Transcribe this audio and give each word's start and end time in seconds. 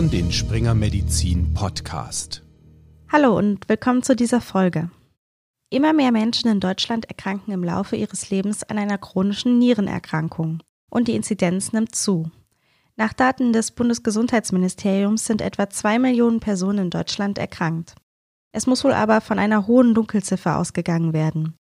hören 0.00 0.10
den 0.10 0.32
Springer 0.32 0.74
Medizin 0.74 1.52
Podcast. 1.52 2.42
Hallo 3.12 3.36
und 3.36 3.68
willkommen 3.68 4.02
zu 4.02 4.16
dieser 4.16 4.40
Folge. 4.40 4.90
Immer 5.68 5.92
mehr 5.92 6.10
Menschen 6.10 6.50
in 6.50 6.58
Deutschland 6.58 7.04
erkranken 7.04 7.52
im 7.52 7.62
Laufe 7.62 7.96
ihres 7.96 8.30
Lebens 8.30 8.62
an 8.62 8.78
einer 8.78 8.96
chronischen 8.96 9.58
Nierenerkrankung 9.58 10.62
und 10.88 11.06
die 11.06 11.16
Inzidenz 11.16 11.74
nimmt 11.74 11.94
zu. 11.94 12.30
Nach 12.96 13.12
Daten 13.12 13.52
des 13.52 13.72
Bundesgesundheitsministeriums 13.72 15.26
sind 15.26 15.42
etwa 15.42 15.68
zwei 15.68 15.98
Millionen 15.98 16.40
Personen 16.40 16.86
in 16.86 16.90
Deutschland 16.90 17.36
erkrankt. 17.36 17.94
Es 18.52 18.66
muss 18.66 18.84
wohl 18.84 18.94
aber 18.94 19.20
von 19.20 19.38
einer 19.38 19.66
hohen 19.66 19.92
Dunkelziffer 19.94 20.56
ausgegangen 20.56 21.12
werden. 21.12 21.56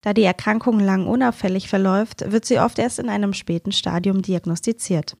Da 0.00 0.14
die 0.14 0.22
Erkrankung 0.22 0.78
lang 0.78 1.08
unauffällig 1.08 1.68
verläuft, 1.68 2.30
wird 2.30 2.44
sie 2.44 2.60
oft 2.60 2.78
erst 2.78 3.00
in 3.00 3.08
einem 3.08 3.32
späten 3.32 3.72
Stadium 3.72 4.22
diagnostiziert. 4.22 5.16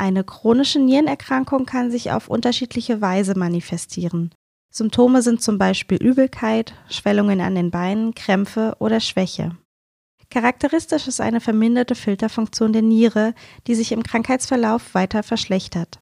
Eine 0.00 0.24
chronische 0.24 0.78
Nierenerkrankung 0.78 1.66
kann 1.66 1.90
sich 1.90 2.10
auf 2.10 2.28
unterschiedliche 2.28 3.02
Weise 3.02 3.38
manifestieren. 3.38 4.34
Symptome 4.72 5.20
sind 5.20 5.42
zum 5.42 5.58
Beispiel 5.58 5.98
Übelkeit, 6.02 6.72
Schwellungen 6.88 7.42
an 7.42 7.54
den 7.54 7.70
Beinen, 7.70 8.14
Krämpfe 8.14 8.76
oder 8.78 9.00
Schwäche. 9.00 9.58
Charakteristisch 10.30 11.06
ist 11.06 11.20
eine 11.20 11.42
verminderte 11.42 11.94
Filterfunktion 11.94 12.72
der 12.72 12.80
Niere, 12.80 13.34
die 13.66 13.74
sich 13.74 13.92
im 13.92 14.02
Krankheitsverlauf 14.02 14.94
weiter 14.94 15.22
verschlechtert. 15.22 15.98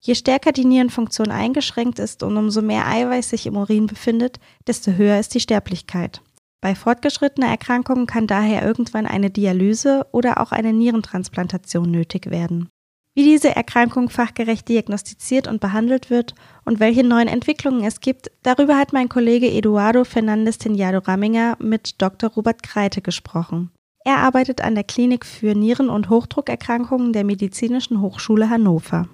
Je 0.00 0.14
stärker 0.14 0.52
die 0.52 0.64
Nierenfunktion 0.64 1.30
eingeschränkt 1.30 1.98
ist 1.98 2.22
und 2.22 2.38
umso 2.38 2.62
mehr 2.62 2.86
Eiweiß 2.86 3.28
sich 3.28 3.44
im 3.44 3.58
Urin 3.58 3.86
befindet, 3.86 4.40
desto 4.66 4.92
höher 4.92 5.20
ist 5.20 5.34
die 5.34 5.40
Sterblichkeit. 5.40 6.22
Bei 6.62 6.74
fortgeschrittener 6.74 7.48
Erkrankung 7.48 8.06
kann 8.06 8.26
daher 8.26 8.64
irgendwann 8.64 9.04
eine 9.04 9.28
Dialyse 9.28 10.06
oder 10.12 10.40
auch 10.40 10.52
eine 10.52 10.72
Nierentransplantation 10.72 11.90
nötig 11.90 12.30
werden. 12.30 12.70
Wie 13.16 13.24
diese 13.24 13.56
Erkrankung 13.56 14.10
fachgerecht 14.10 14.68
diagnostiziert 14.68 15.48
und 15.48 15.58
behandelt 15.58 16.10
wird 16.10 16.34
und 16.66 16.80
welche 16.80 17.02
neuen 17.02 17.28
Entwicklungen 17.28 17.82
es 17.82 18.00
gibt, 18.00 18.30
darüber 18.42 18.76
hat 18.76 18.92
mein 18.92 19.08
Kollege 19.08 19.50
Eduardo 19.50 20.04
Fernandes 20.04 20.58
Tenjado 20.58 20.98
Ramminger 20.98 21.56
mit 21.58 22.02
Dr. 22.02 22.28
Robert 22.28 22.62
Kreite 22.62 23.00
gesprochen. 23.00 23.70
Er 24.04 24.18
arbeitet 24.18 24.60
an 24.60 24.74
der 24.74 24.84
Klinik 24.84 25.24
für 25.24 25.54
Nieren- 25.54 25.88
und 25.88 26.10
Hochdruckerkrankungen 26.10 27.14
der 27.14 27.24
Medizinischen 27.24 28.02
Hochschule 28.02 28.50
Hannover. 28.50 29.08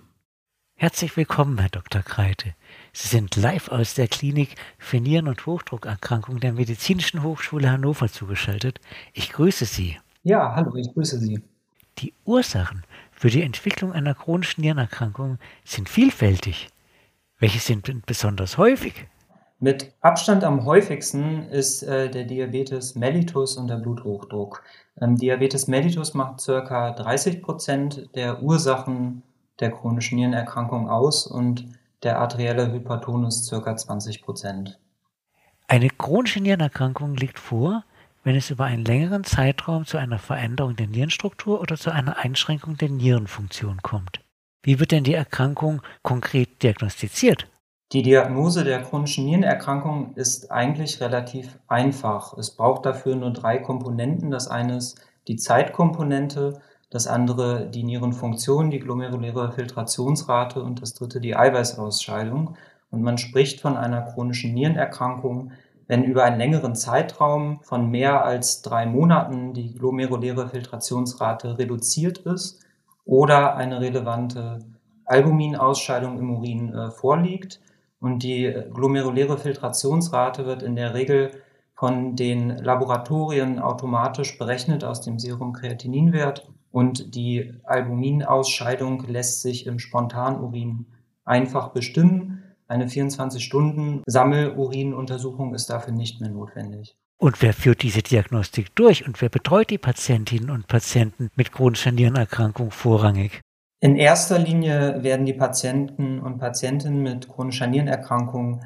Herzlich 0.75 1.17
willkommen, 1.17 1.59
Herr 1.59 1.69
Dr. 1.69 2.03
Kreite. 2.03 2.57
Sie 2.93 3.07
sind 3.07 3.37
live 3.37 3.69
aus 3.69 3.95
der 3.95 4.09
Klinik 4.09 4.57
für 4.79 4.99
Nieren- 4.99 5.29
und 5.29 5.47
Hochdruckerkrankungen 5.47 6.41
der 6.41 6.53
Medizinischen 6.53 7.23
Hochschule 7.23 7.71
Hannover 7.71 8.09
zugeschaltet. 8.09 8.81
Ich 9.13 9.31
grüße 9.31 9.65
Sie. 9.65 9.97
Ja, 10.25 10.57
hallo, 10.57 10.75
ich 10.75 10.93
grüße 10.93 11.21
Sie. 11.21 11.41
Die 11.99 12.15
Ursachen 12.25 12.83
für 13.23 13.31
die 13.31 13.45
Entwicklung 13.45 13.93
einer 13.93 14.17
chronischen 14.17 14.63
Nierenerkrankung 14.63 15.39
sind 15.65 15.89
vielfältig. 15.89 16.71
Welche 17.39 17.61
sind 17.61 18.05
besonders 18.05 18.59
häufig? 18.59 19.07
Mit 19.61 19.93
Abstand 20.01 20.43
am 20.43 20.65
häufigsten 20.65 21.45
ist 21.45 21.85
äh, 21.85 22.11
der 22.11 22.25
Diabetes 22.25 22.97
mellitus 22.97 23.57
und 23.57 23.69
der 23.69 23.77
Bluthochdruck. 23.77 24.65
Ähm, 25.01 25.15
Diabetes 25.15 25.69
mellitus 25.69 26.15
macht 26.15 26.45
ca. 26.45 26.91
30 26.91 27.43
Prozent 27.43 28.11
der 28.17 28.43
Ursachen 28.43 29.23
der 29.61 29.71
chronischen 29.71 30.17
Nierenerkrankung 30.17 30.91
aus 30.91 31.25
und 31.29 31.69
der 32.03 32.19
arterielle 32.19 32.73
Hypertonus 32.73 33.49
ca. 33.49 33.77
20 33.77 34.21
Prozent. 34.23 34.81
Eine 35.69 35.91
chronische 35.91 36.41
Nierenerkrankung 36.41 37.15
liegt 37.15 37.39
vor, 37.39 37.85
wenn 38.25 38.37
es 38.37 38.51
über 38.51 38.65
einen 38.65 38.85
längeren 38.85 39.25
Zeitraum 39.25 39.85
zu 39.85 39.99
einer 39.99 40.19
Veränderung 40.19 40.77
der 40.77 40.87
Nierenstruktur 40.87 41.61
oder 41.61 41.77
zu 41.77 41.91
einer 41.91 42.19
Einschränkung 42.19 42.77
der 42.77 42.89
Nierenfunktion 42.89 43.83
kommt. 43.83 44.21
Wie 44.63 44.79
wird 44.79 44.93
denn 44.93 45.05
die 45.05 45.15
Erkrankung 45.15 45.83
konkret 46.03 46.63
diagnostiziert? 46.63 47.49
Die 47.93 48.03
Diagnose 48.03 48.65
der 48.65 48.83
chronischen 48.83 49.27
Nierenerkrankung 49.27 50.15
ist 50.15 50.51
eigentlich 50.51 51.01
relativ 51.01 51.59
einfach. 51.67 52.39
Es 52.39 52.51
braucht 52.53 52.87
dafür 52.87 53.17
nur 53.17 53.33
drei 53.33 53.59
Komponenten. 53.59 54.31
Das 54.31 54.49
eine 54.49 54.79
ist 54.79 55.05
die 55.29 55.37
Zeitkomponente, 55.37 56.63
das 56.89 57.07
andere 57.07 57.69
die 57.69 57.83
Nierenfunktion, 57.83 58.71
die 58.71 58.79
glomeruläre 58.79 59.53
Filtrationsrate 59.53 60.63
und 60.63 60.81
das 60.81 60.95
dritte 60.95 61.21
die 61.21 61.37
Eiweißausscheidung. 61.37 62.57
Und 62.91 63.03
man 63.03 63.19
spricht 63.19 63.61
von 63.61 63.77
einer 63.77 64.03
chronischen 64.03 64.55
Nierenerkrankung, 64.55 65.53
wenn 65.87 66.05
über 66.05 66.25
einen 66.25 66.39
längeren 66.39 66.75
Zeitraum 66.75 67.61
von 67.63 67.91
mehr 67.91 68.25
als 68.25 68.63
drei 68.63 68.87
Monaten 68.87 69.53
die 69.53 69.75
glomeruläre 69.75 70.49
Filtrationsrate 70.49 71.59
reduziert 71.59 72.19
ist 72.19 72.65
oder 73.05 73.57
eine 73.57 73.81
relevante 73.81 74.61
Albuminausscheidung 75.05 76.19
im 76.19 76.31
Urin 76.31 76.73
äh, 76.73 76.91
vorliegt. 76.91 77.61
Und 78.01 78.23
die 78.23 78.53
glomeruläre 78.73 79.39
Filtrationsrate 79.39 80.45
wird 80.47 80.63
in 80.63 80.75
der 80.75 80.95
Regel 80.95 81.31
von 81.75 82.17
den 82.17 82.51
Laboratorien 82.51 83.59
automatisch 83.59 84.39
berechnet 84.39 84.85
aus 84.85 85.01
dem 85.01 85.19
Serum-Kreatininwert 85.19 86.49
und 86.71 87.15
die 87.15 87.55
Albuminausscheidung 87.65 89.05
lässt 89.07 89.43
sich 89.43 89.67
im 89.67 89.79
Spontanurin 89.79 90.87
einfach 91.25 91.69
bestimmen. 91.69 92.43
Eine 92.73 92.87
24-Stunden-Sammelurinuntersuchung 92.87 95.55
ist 95.55 95.69
dafür 95.69 95.93
nicht 95.93 96.23
mehr 96.23 96.31
notwendig. 96.31 96.97
Und 97.19 97.43
wer 97.43 97.53
führt 97.53 97.83
diese 97.83 98.01
Diagnostik 98.01 98.75
durch 98.75 99.07
und 99.07 99.21
wer 99.21 99.29
betreut 99.29 99.69
die 99.69 99.77
Patientinnen 99.77 100.49
und 100.49 100.69
Patienten 100.69 101.29
mit 101.37 101.53
chronischer 101.53 101.93
Nierenerkrankung 101.93 102.71
vorrangig? 102.71 103.43
In 103.81 103.97
erster 103.97 104.39
Linie 104.39 105.03
werden 105.03 105.27
die 105.27 105.35
Patienten 105.35 106.19
und 106.19 106.39
Patientinnen 106.39 107.03
mit 107.03 107.29
chronischer 107.29 107.67
Nierenerkrankung 107.67 108.65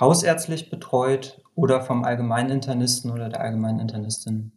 hausärztlich 0.00 0.68
betreut 0.68 1.40
oder 1.54 1.80
vom 1.80 2.02
Allgemeininternisten 2.02 3.12
oder 3.12 3.28
der 3.28 3.40
Allgemeininternistin. 3.40 4.50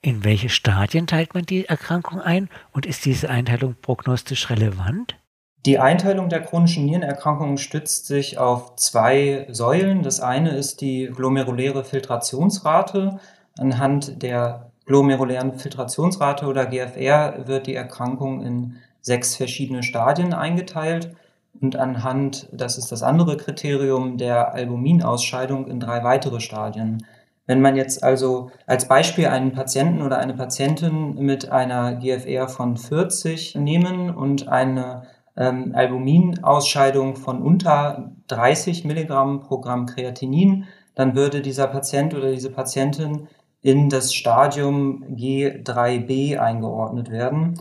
In 0.00 0.24
welche 0.24 0.48
Stadien 0.48 1.06
teilt 1.06 1.34
man 1.34 1.44
die 1.44 1.66
Erkrankung 1.66 2.22
ein 2.22 2.48
und 2.72 2.86
ist 2.86 3.04
diese 3.04 3.28
Einteilung 3.28 3.76
prognostisch 3.82 4.48
relevant? 4.48 5.18
Die 5.64 5.78
Einteilung 5.78 6.28
der 6.28 6.42
chronischen 6.42 6.84
Nierenerkrankungen 6.84 7.58
stützt 7.58 8.06
sich 8.06 8.38
auf 8.38 8.76
zwei 8.76 9.46
Säulen. 9.50 10.02
Das 10.02 10.20
eine 10.20 10.50
ist 10.50 10.80
die 10.80 11.10
glomeruläre 11.14 11.82
Filtrationsrate. 11.84 13.18
Anhand 13.58 14.22
der 14.22 14.70
glomerulären 14.84 15.58
Filtrationsrate 15.58 16.46
oder 16.46 16.66
GFR 16.66 17.46
wird 17.46 17.66
die 17.66 17.74
Erkrankung 17.74 18.42
in 18.42 18.76
sechs 19.00 19.36
verschiedene 19.36 19.82
Stadien 19.82 20.34
eingeteilt 20.34 21.16
und 21.60 21.76
anhand, 21.76 22.48
das 22.52 22.78
ist 22.78 22.92
das 22.92 23.02
andere 23.02 23.36
Kriterium, 23.36 24.18
der 24.18 24.54
Albuminausscheidung 24.54 25.68
in 25.68 25.80
drei 25.80 26.04
weitere 26.04 26.40
Stadien. 26.40 27.04
Wenn 27.46 27.60
man 27.60 27.76
jetzt 27.76 28.02
also 28.02 28.50
als 28.66 28.88
Beispiel 28.88 29.28
einen 29.28 29.52
Patienten 29.52 30.02
oder 30.02 30.18
eine 30.18 30.34
Patientin 30.34 31.14
mit 31.14 31.50
einer 31.50 31.94
GFR 31.94 32.48
von 32.48 32.76
40 32.76 33.54
nehmen 33.54 34.10
und 34.10 34.48
eine 34.48 35.04
ähm, 35.36 35.72
Albuminausscheidung 35.74 37.16
von 37.16 37.42
unter 37.42 38.12
30 38.28 38.84
Milligramm 38.84 39.40
pro 39.40 39.60
Gramm 39.60 39.86
Kreatinin, 39.86 40.64
dann 40.94 41.14
würde 41.14 41.42
dieser 41.42 41.66
Patient 41.66 42.14
oder 42.14 42.32
diese 42.32 42.50
Patientin 42.50 43.28
in 43.62 43.88
das 43.88 44.14
Stadium 44.14 45.04
G3b 45.10 46.38
eingeordnet 46.38 47.10
werden. 47.10 47.60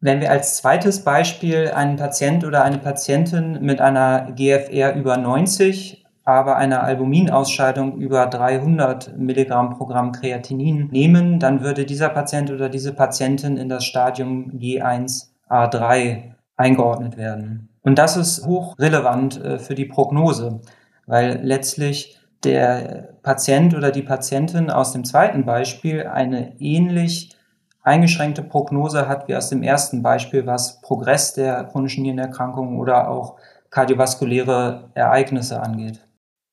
Wenn 0.00 0.20
wir 0.20 0.30
als 0.30 0.56
zweites 0.56 1.04
Beispiel 1.04 1.70
einen 1.70 1.96
Patient 1.96 2.44
oder 2.44 2.64
eine 2.64 2.78
Patientin 2.78 3.58
mit 3.62 3.80
einer 3.80 4.32
GFR 4.32 4.94
über 4.96 5.16
90 5.16 6.02
aber 6.24 6.56
eine 6.56 6.82
Albuminausscheidung 6.82 7.98
über 7.98 8.26
300 8.26 9.16
Milligramm 9.18 9.70
pro 9.70 9.86
Gramm 9.86 10.12
Kreatinin 10.12 10.88
nehmen, 10.90 11.40
dann 11.40 11.62
würde 11.62 11.84
dieser 11.84 12.08
Patient 12.10 12.50
oder 12.50 12.68
diese 12.68 12.92
Patientin 12.92 13.56
in 13.56 13.68
das 13.68 13.84
Stadium 13.84 14.52
G1A3 14.52 16.32
eingeordnet 16.56 17.16
werden. 17.16 17.68
Und 17.82 17.98
das 17.98 18.16
ist 18.16 18.46
hochrelevant 18.46 19.42
äh, 19.42 19.58
für 19.58 19.74
die 19.74 19.86
Prognose, 19.86 20.60
weil 21.06 21.40
letztlich 21.42 22.18
der 22.44 23.14
Patient 23.22 23.74
oder 23.74 23.90
die 23.90 24.02
Patientin 24.02 24.70
aus 24.70 24.92
dem 24.92 25.04
zweiten 25.04 25.44
Beispiel 25.44 26.06
eine 26.06 26.60
ähnlich 26.60 27.36
eingeschränkte 27.82 28.42
Prognose 28.42 29.08
hat 29.08 29.28
wie 29.28 29.36
aus 29.36 29.48
dem 29.48 29.62
ersten 29.62 30.02
Beispiel, 30.02 30.46
was 30.46 30.80
Progress 30.80 31.34
der 31.34 31.64
chronischen 31.64 32.02
Nierenerkrankung 32.02 32.78
oder 32.78 33.08
auch 33.08 33.36
kardiovaskuläre 33.70 34.90
Ereignisse 34.94 35.60
angeht. 35.60 36.06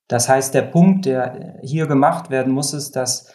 Das 0.07 0.27
heißt, 0.27 0.53
der 0.55 0.63
Punkt, 0.63 1.05
der 1.05 1.57
hier 1.61 1.85
gemacht 1.85 2.31
werden 2.31 2.51
muss, 2.51 2.73
ist, 2.73 2.95
dass 2.95 3.31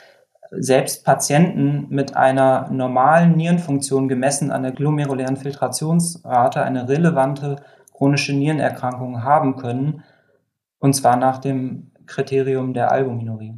selbst 0.59 1.05
Patienten 1.05 1.87
mit 1.89 2.17
einer 2.17 2.69
normalen 2.71 3.37
Nierenfunktion 3.37 4.09
gemessen 4.09 4.51
an 4.51 4.63
der 4.63 4.73
glomerulären 4.73 5.37
Filtrationsrate 5.37 6.63
eine 6.63 6.89
relevante 6.89 7.57
chronische 7.93 8.33
Nierenerkrankung 8.33 9.23
haben 9.23 9.57
können, 9.57 10.03
und 10.79 10.95
zwar 10.95 11.17
nach 11.17 11.39
dem 11.39 11.91
Kriterium 12.07 12.75
der 12.75 12.91
Albuminurie. 12.93 13.55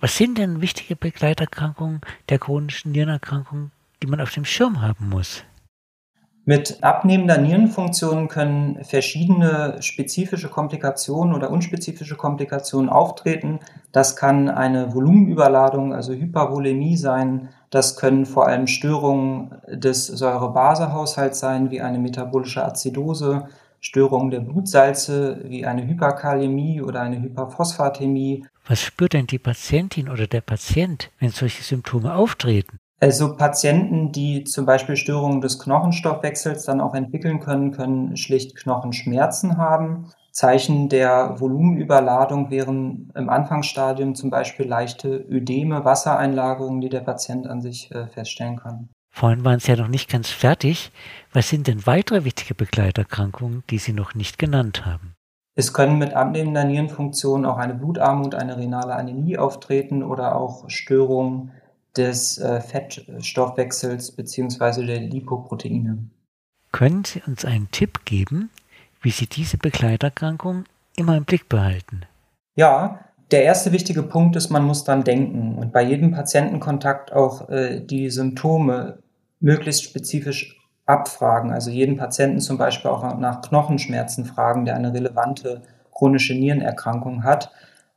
Was 0.00 0.16
sind 0.16 0.38
denn 0.38 0.60
wichtige 0.60 0.96
Begleiterkrankungen 0.96 2.00
der 2.28 2.38
chronischen 2.38 2.92
Nierenerkrankung, 2.92 3.70
die 4.02 4.06
man 4.06 4.20
auf 4.20 4.32
dem 4.32 4.44
Schirm 4.44 4.80
haben 4.80 5.08
muss? 5.10 5.44
Mit 6.46 6.82
abnehmender 6.82 7.38
Nierenfunktion 7.38 8.28
können 8.28 8.82
verschiedene 8.82 9.76
spezifische 9.80 10.48
Komplikationen 10.48 11.34
oder 11.34 11.50
unspezifische 11.50 12.16
Komplikationen 12.16 12.88
auftreten. 12.88 13.60
Das 13.92 14.16
kann 14.16 14.48
eine 14.48 14.94
Volumenüberladung, 14.94 15.94
also 15.94 16.12
Hypervolemie 16.12 16.96
sein. 16.96 17.50
Das 17.68 17.96
können 17.96 18.24
vor 18.24 18.46
allem 18.46 18.66
Störungen 18.66 19.54
des 19.68 20.06
Säure-Base-Haushalts 20.06 21.38
sein, 21.38 21.70
wie 21.70 21.82
eine 21.82 21.98
metabolische 21.98 22.64
Azidose, 22.64 23.46
Störungen 23.80 24.30
der 24.30 24.40
Blutsalze, 24.40 25.42
wie 25.44 25.64
eine 25.66 25.86
Hyperkalämie 25.86 26.80
oder 26.80 27.02
eine 27.02 27.20
Hyperphosphatämie. 27.20 28.46
Was 28.66 28.80
spürt 28.80 29.12
denn 29.12 29.26
die 29.26 29.38
Patientin 29.38 30.08
oder 30.08 30.26
der 30.26 30.40
Patient, 30.40 31.10
wenn 31.18 31.30
solche 31.30 31.62
Symptome 31.62 32.14
auftreten? 32.14 32.79
Also 33.02 33.34
Patienten, 33.34 34.12
die 34.12 34.44
zum 34.44 34.66
Beispiel 34.66 34.94
Störungen 34.94 35.40
des 35.40 35.58
Knochenstoffwechsels 35.58 36.66
dann 36.66 36.82
auch 36.82 36.94
entwickeln 36.94 37.40
können, 37.40 37.72
können 37.72 38.16
schlicht 38.18 38.56
Knochenschmerzen 38.56 39.56
haben. 39.56 40.10
Zeichen 40.32 40.90
der 40.90 41.40
Volumenüberladung 41.40 42.50
wären 42.50 43.10
im 43.14 43.30
Anfangsstadium 43.30 44.14
zum 44.14 44.28
Beispiel 44.28 44.66
leichte 44.66 45.16
Ödeme, 45.16 45.84
Wassereinlagerungen, 45.84 46.82
die 46.82 46.90
der 46.90 47.00
Patient 47.00 47.46
an 47.46 47.62
sich 47.62 47.90
äh, 47.90 48.06
feststellen 48.06 48.58
kann. 48.58 48.90
Vorhin 49.12 49.44
waren 49.44 49.58
Sie 49.58 49.72
ja 49.72 49.76
noch 49.76 49.88
nicht 49.88 50.08
ganz 50.10 50.28
fertig. 50.28 50.92
Was 51.32 51.48
sind 51.48 51.66
denn 51.66 51.86
weitere 51.86 52.24
wichtige 52.24 52.54
Begleiterkrankungen, 52.54 53.64
die 53.70 53.78
Sie 53.78 53.92
noch 53.92 54.14
nicht 54.14 54.38
genannt 54.38 54.86
haben? 54.86 55.14
Es 55.56 55.72
können 55.72 55.98
mit 55.98 56.14
abnehmender 56.14 56.64
Nierenfunktion 56.64 57.44
auch 57.44 57.56
eine 57.56 57.74
Blutarmut, 57.74 58.34
eine 58.34 58.56
renale 58.56 58.94
Anämie 58.94 59.36
auftreten 59.36 60.04
oder 60.04 60.36
auch 60.36 60.70
Störungen 60.70 61.50
des 61.96 62.38
äh, 62.38 62.60
Fettstoffwechsels 62.60 64.12
bzw. 64.12 64.86
der 64.86 65.00
Lipoproteine. 65.00 65.98
Können 66.72 67.04
Sie 67.04 67.22
uns 67.26 67.44
einen 67.44 67.70
Tipp 67.70 68.04
geben, 68.04 68.50
wie 69.02 69.10
Sie 69.10 69.26
diese 69.26 69.58
Begleiterkrankung 69.58 70.64
immer 70.96 71.16
im 71.16 71.24
Blick 71.24 71.48
behalten? 71.48 72.02
Ja, 72.54 73.00
der 73.30 73.44
erste 73.44 73.72
wichtige 73.72 74.02
Punkt 74.02 74.36
ist, 74.36 74.50
man 74.50 74.64
muss 74.64 74.84
dann 74.84 75.04
denken 75.04 75.56
und 75.56 75.72
bei 75.72 75.82
jedem 75.82 76.12
Patientenkontakt 76.12 77.12
auch 77.12 77.48
äh, 77.48 77.80
die 77.80 78.10
Symptome 78.10 78.98
möglichst 79.40 79.84
spezifisch 79.84 80.56
abfragen. 80.86 81.52
Also 81.52 81.70
jeden 81.70 81.96
Patienten 81.96 82.40
zum 82.40 82.58
Beispiel 82.58 82.90
auch 82.90 83.16
nach 83.18 83.40
Knochenschmerzen 83.42 84.24
fragen, 84.24 84.64
der 84.64 84.74
eine 84.74 84.92
relevante 84.92 85.62
chronische 85.92 86.34
Nierenerkrankung 86.34 87.24
hat. 87.24 87.50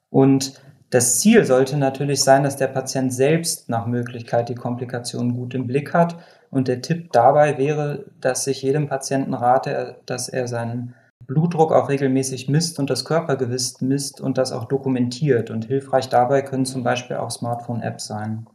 Und 0.10 0.62
das 0.94 1.20
Ziel 1.20 1.44
sollte 1.44 1.76
natürlich 1.76 2.24
sein, 2.24 2.44
dass 2.44 2.56
der 2.56 2.68
Patient 2.68 3.12
selbst 3.12 3.68
nach 3.68 3.88
Möglichkeit 3.88 4.48
die 4.48 4.54
Komplikationen 4.54 5.34
gut 5.34 5.56
im 5.56 5.66
Blick 5.66 5.92
hat. 5.92 6.18
Und 6.52 6.68
der 6.68 6.84
Tipp 6.84 7.12
dabei 7.12 7.58
wäre, 7.58 8.06
dass 8.22 8.46
ich 8.46 8.62
jedem 8.62 8.88
Patienten 8.88 9.34
rate, 9.34 9.96
dass 10.06 10.30
er 10.30 10.48
seinen 10.48 10.94
Blutdruck 11.26 11.72
auch 11.72 11.90
regelmäßig 11.90 12.48
misst 12.48 12.78
und 12.78 12.92
das 12.92 13.06
Körpergewicht 13.06 13.82
misst 13.82 14.22
und 14.22 14.38
das 14.38 14.52
auch 14.52 14.66
dokumentiert. 14.66 15.50
Und 15.50 15.66
hilfreich 15.66 16.10
dabei 16.10 16.44
können 16.44 16.66
zum 16.66 16.84
Beispiel 16.84 17.16
auch 17.16 17.32
Smartphone-Apps 17.32 18.06
sein. 18.06 18.46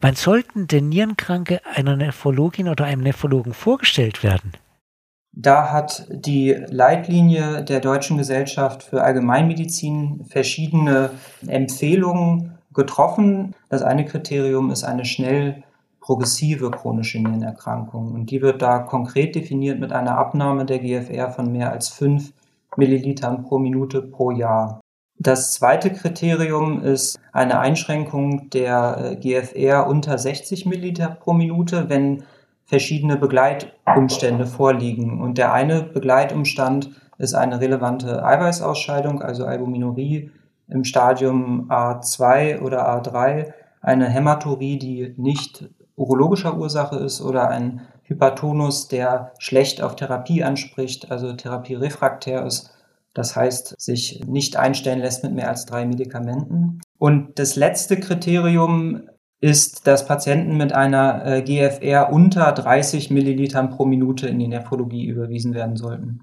Wann 0.00 0.16
sollten 0.16 0.66
denn 0.66 0.88
Nierenkranke 0.88 1.60
einer 1.64 1.94
Nephrologin 1.94 2.68
oder 2.68 2.86
einem 2.86 3.02
Nephrologen 3.02 3.54
vorgestellt 3.54 4.24
werden? 4.24 4.50
Da 5.36 5.72
hat 5.72 6.06
die 6.10 6.52
Leitlinie 6.68 7.64
der 7.64 7.80
Deutschen 7.80 8.18
Gesellschaft 8.18 8.84
für 8.84 9.02
Allgemeinmedizin 9.02 10.24
verschiedene 10.28 11.10
Empfehlungen 11.46 12.58
getroffen. 12.72 13.54
Das 13.68 13.82
eine 13.82 14.04
Kriterium 14.04 14.70
ist 14.70 14.84
eine 14.84 15.04
schnell 15.04 15.64
progressive 16.00 16.70
chronische 16.70 17.18
Nierenerkrankung. 17.18 18.12
Und 18.12 18.30
die 18.30 18.42
wird 18.42 18.62
da 18.62 18.78
konkret 18.78 19.34
definiert 19.34 19.80
mit 19.80 19.92
einer 19.92 20.16
Abnahme 20.18 20.66
der 20.66 20.78
GFR 20.78 21.30
von 21.30 21.50
mehr 21.50 21.72
als 21.72 21.88
fünf 21.88 22.32
Millilitern 22.76 23.42
pro 23.42 23.58
Minute 23.58 24.02
pro 24.02 24.30
Jahr. 24.30 24.80
Das 25.18 25.52
zweite 25.52 25.92
Kriterium 25.92 26.82
ist 26.82 27.18
eine 27.32 27.58
Einschränkung 27.58 28.50
der 28.50 29.16
GFR 29.20 29.86
unter 29.86 30.18
60 30.18 30.66
Milliliter 30.66 31.08
pro 31.08 31.32
Minute, 31.32 31.88
wenn 31.88 32.24
verschiedene 32.64 33.16
Begleitumstände 33.16 34.46
vorliegen. 34.46 35.20
Und 35.20 35.38
der 35.38 35.52
eine 35.52 35.82
Begleitumstand 35.82 36.90
ist 37.18 37.34
eine 37.34 37.60
relevante 37.60 38.24
Eiweißausscheidung, 38.24 39.22
also 39.22 39.44
Albuminurie 39.44 40.30
im 40.68 40.84
Stadium 40.84 41.70
A2 41.70 42.60
oder 42.60 42.88
A3, 42.88 43.52
eine 43.80 44.08
Hämaturie, 44.08 44.78
die 44.78 45.14
nicht 45.18 45.68
urologischer 45.96 46.56
Ursache 46.56 46.96
ist 46.96 47.20
oder 47.20 47.48
ein 47.50 47.82
Hypertonus, 48.04 48.88
der 48.88 49.32
schlecht 49.38 49.82
auf 49.82 49.96
Therapie 49.96 50.42
anspricht, 50.42 51.10
also 51.10 51.32
therapierefraktär 51.32 52.44
ist. 52.44 52.70
Das 53.14 53.36
heißt, 53.36 53.80
sich 53.80 54.24
nicht 54.26 54.56
einstellen 54.56 54.98
lässt 54.98 55.22
mit 55.22 55.34
mehr 55.34 55.48
als 55.48 55.66
drei 55.66 55.86
Medikamenten. 55.86 56.80
Und 56.98 57.38
das 57.38 57.54
letzte 57.54 57.98
Kriterium 58.00 59.02
ist, 59.44 59.86
dass 59.86 60.06
Patienten 60.06 60.56
mit 60.56 60.72
einer 60.72 61.26
äh, 61.26 61.42
GFR 61.42 62.10
unter 62.10 62.50
30 62.50 63.10
Millilitern 63.10 63.68
pro 63.68 63.84
Minute 63.84 64.26
in 64.26 64.38
die 64.38 64.48
Nephrologie 64.48 65.04
überwiesen 65.04 65.52
werden 65.52 65.76
sollten. 65.76 66.20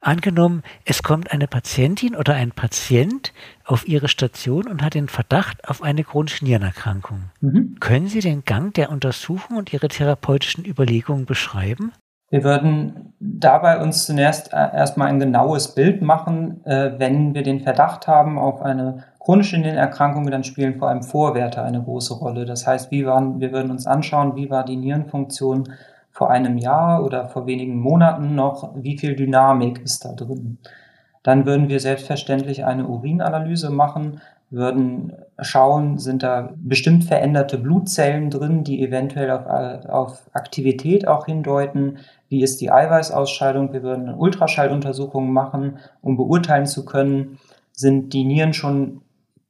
Angenommen, 0.00 0.62
es 0.86 1.02
kommt 1.02 1.30
eine 1.30 1.46
Patientin 1.46 2.16
oder 2.16 2.34
ein 2.34 2.52
Patient 2.52 3.34
auf 3.66 3.86
Ihre 3.86 4.08
Station 4.08 4.66
und 4.66 4.82
hat 4.82 4.94
den 4.94 5.08
Verdacht 5.08 5.68
auf 5.68 5.82
eine 5.82 6.04
chronische 6.04 6.46
Nierenerkrankung. 6.46 7.24
Mhm. 7.42 7.76
Können 7.80 8.08
Sie 8.08 8.20
den 8.20 8.44
Gang 8.46 8.72
der 8.72 8.90
Untersuchung 8.90 9.58
und 9.58 9.74
Ihre 9.74 9.88
therapeutischen 9.88 10.64
Überlegungen 10.64 11.26
beschreiben? 11.26 11.92
Wir 12.30 12.44
würden 12.44 13.12
dabei 13.20 13.80
uns 13.80 14.06
zunächst 14.06 14.52
äh, 14.52 14.56
erstmal 14.56 15.08
ein 15.08 15.20
genaues 15.20 15.74
Bild 15.74 16.00
machen, 16.00 16.64
äh, 16.64 16.98
wenn 16.98 17.34
wir 17.34 17.42
den 17.42 17.60
Verdacht 17.60 18.06
haben 18.06 18.38
auf 18.38 18.62
eine 18.62 19.04
chronische 19.24 19.56
Nierenerkrankungen, 19.56 20.30
dann 20.30 20.44
spielen 20.44 20.78
vor 20.78 20.88
allem 20.88 21.02
Vorwerte 21.02 21.62
eine 21.62 21.82
große 21.82 22.14
Rolle. 22.14 22.44
Das 22.44 22.66
heißt, 22.66 22.90
wie 22.90 23.06
waren, 23.06 23.40
wir 23.40 23.52
würden 23.52 23.70
uns 23.70 23.86
anschauen, 23.86 24.36
wie 24.36 24.50
war 24.50 24.64
die 24.64 24.76
Nierenfunktion 24.76 25.64
vor 26.10 26.30
einem 26.30 26.58
Jahr 26.58 27.02
oder 27.02 27.28
vor 27.28 27.46
wenigen 27.46 27.80
Monaten 27.80 28.34
noch, 28.34 28.74
wie 28.76 28.98
viel 28.98 29.16
Dynamik 29.16 29.80
ist 29.82 30.04
da 30.04 30.12
drin. 30.12 30.58
Dann 31.22 31.46
würden 31.46 31.70
wir 31.70 31.80
selbstverständlich 31.80 32.66
eine 32.66 32.86
Urinanalyse 32.86 33.70
machen, 33.70 34.20
würden 34.50 35.14
schauen, 35.40 35.98
sind 35.98 36.22
da 36.22 36.50
bestimmt 36.56 37.04
veränderte 37.04 37.56
Blutzellen 37.56 38.28
drin, 38.28 38.62
die 38.62 38.84
eventuell 38.84 39.30
auf, 39.30 39.46
auf 39.88 40.30
Aktivität 40.34 41.08
auch 41.08 41.24
hindeuten. 41.24 41.96
Wie 42.28 42.42
ist 42.42 42.60
die 42.60 42.70
Eiweißausscheidung? 42.70 43.72
Wir 43.72 43.82
würden 43.82 44.14
Ultraschalluntersuchungen 44.14 45.32
machen, 45.32 45.78
um 46.02 46.18
beurteilen 46.18 46.66
zu 46.66 46.84
können, 46.84 47.38
sind 47.72 48.12
die 48.12 48.24
Nieren 48.24 48.52
schon 48.52 49.00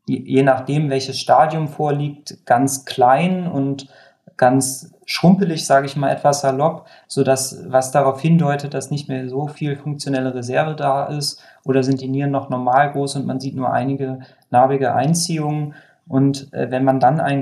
je 0.06 0.42
nachdem, 0.42 0.90
welches 0.90 1.18
Stadium 1.18 1.68
vorliegt, 1.68 2.44
ganz 2.46 2.84
klein 2.84 3.46
und 3.46 3.88
ganz 4.37 4.94
schrumpelig, 5.06 5.66
sage 5.66 5.87
ich 5.87 5.96
mal 5.96 6.11
etwas 6.11 6.40
salopp, 6.40 6.87
so 7.06 7.25
dass 7.25 7.64
was 7.68 7.92
darauf 7.92 8.20
hindeutet, 8.20 8.75
dass 8.75 8.90
nicht 8.90 9.08
mehr 9.08 9.28
so 9.28 9.46
viel 9.46 9.76
funktionelle 9.76 10.34
Reserve 10.34 10.75
da 10.75 11.06
ist 11.06 11.42
oder 11.64 11.82
sind 11.82 12.00
die 12.00 12.08
Nieren 12.08 12.30
noch 12.30 12.49
normal 12.49 12.92
groß 12.92 13.16
und 13.16 13.26
man 13.26 13.40
sieht 13.40 13.54
nur 13.54 13.73
einige 13.73 14.20
narbige 14.50 14.94
Einziehungen. 14.94 15.75
Und 16.06 16.52
äh, 16.52 16.70
wenn 16.70 16.84
man 16.84 17.00
dann 17.00 17.20
ein 17.20 17.40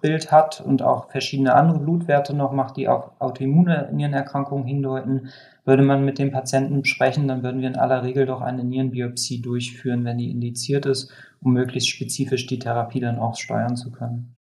Gesamtbild 0.00 0.32
hat 0.32 0.60
und 0.60 0.82
auch 0.82 1.10
verschiedene 1.10 1.54
andere 1.54 1.78
Blutwerte 1.78 2.34
noch 2.34 2.52
macht, 2.52 2.76
die 2.76 2.88
auf 2.88 3.10
autoimmune 3.18 3.90
Nierenerkrankungen 3.92 4.66
hindeuten, 4.66 5.30
würde 5.64 5.82
man 5.82 6.04
mit 6.04 6.18
dem 6.18 6.30
Patienten 6.30 6.80
besprechen, 6.82 7.28
dann 7.28 7.42
würden 7.42 7.60
wir 7.60 7.68
in 7.68 7.76
aller 7.76 8.02
Regel 8.02 8.26
doch 8.26 8.40
eine 8.40 8.64
Nierenbiopsie 8.64 9.42
durchführen, 9.42 10.04
wenn 10.04 10.18
die 10.18 10.30
indiziert 10.30 10.86
ist, 10.86 11.10
um 11.42 11.52
möglichst 11.52 11.90
spezifisch 11.90 12.46
die 12.46 12.58
Therapie 12.58 13.00
dann 13.00 13.18
auch 13.18 13.36
steuern 13.36 13.76
zu 13.76 13.90
können. 13.90 14.34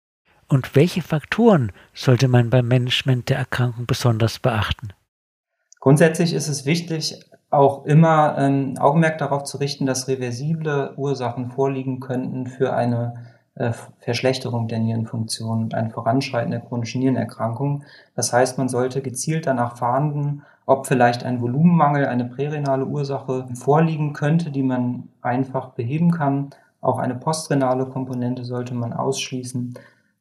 Und 0.48 0.76
welche 0.76 1.02
Faktoren 1.02 1.72
sollte 1.94 2.28
man 2.28 2.52
beim 2.52 2.68
Management 2.68 3.30
der 3.30 3.38
Erkrankung 3.38 3.88
besonders 3.88 4.38
beachten? 4.38 4.90
Grundsätzlich 5.80 6.34
ist 6.34 6.48
es 6.48 6.66
wichtig, 6.66 7.20
auch 7.50 7.86
immer 7.86 8.38
ähm, 8.38 8.76
Augenmerk 8.78 9.18
darauf 9.18 9.44
zu 9.44 9.58
richten, 9.58 9.86
dass 9.86 10.08
reversible 10.08 10.94
Ursachen 10.98 11.50
vorliegen 11.50 12.00
könnten 12.00 12.48
für 12.48 12.74
eine 12.74 13.35
Verschlechterung 14.00 14.68
der 14.68 14.80
Nierenfunktion 14.80 15.64
und 15.64 15.74
ein 15.74 15.90
Voranschreiten 15.90 16.52
der 16.52 16.60
chronischen 16.60 17.00
Nierenerkrankung. 17.00 17.84
Das 18.16 18.34
heißt, 18.34 18.58
man 18.58 18.68
sollte 18.68 19.02
gezielt 19.02 19.48
danach 19.48 19.78
fahnden, 19.78 20.42
ob 20.66 20.88
vielleicht 20.88 21.24
ein 21.24 21.42
Volumenmangel, 21.42 22.08
eine 22.08 22.26
prärenale 22.26 22.86
Ursache 22.86 23.48
vorliegen 23.54 24.14
könnte, 24.14 24.52
die 24.52 24.64
man 24.64 25.10
einfach 25.22 25.70
beheben 25.70 26.12
kann. 26.12 26.50
Auch 26.82 27.00
eine 27.00 27.16
postrenale 27.16 27.86
Komponente 27.86 28.44
sollte 28.44 28.74
man 28.74 28.92
ausschließen. 28.92 29.76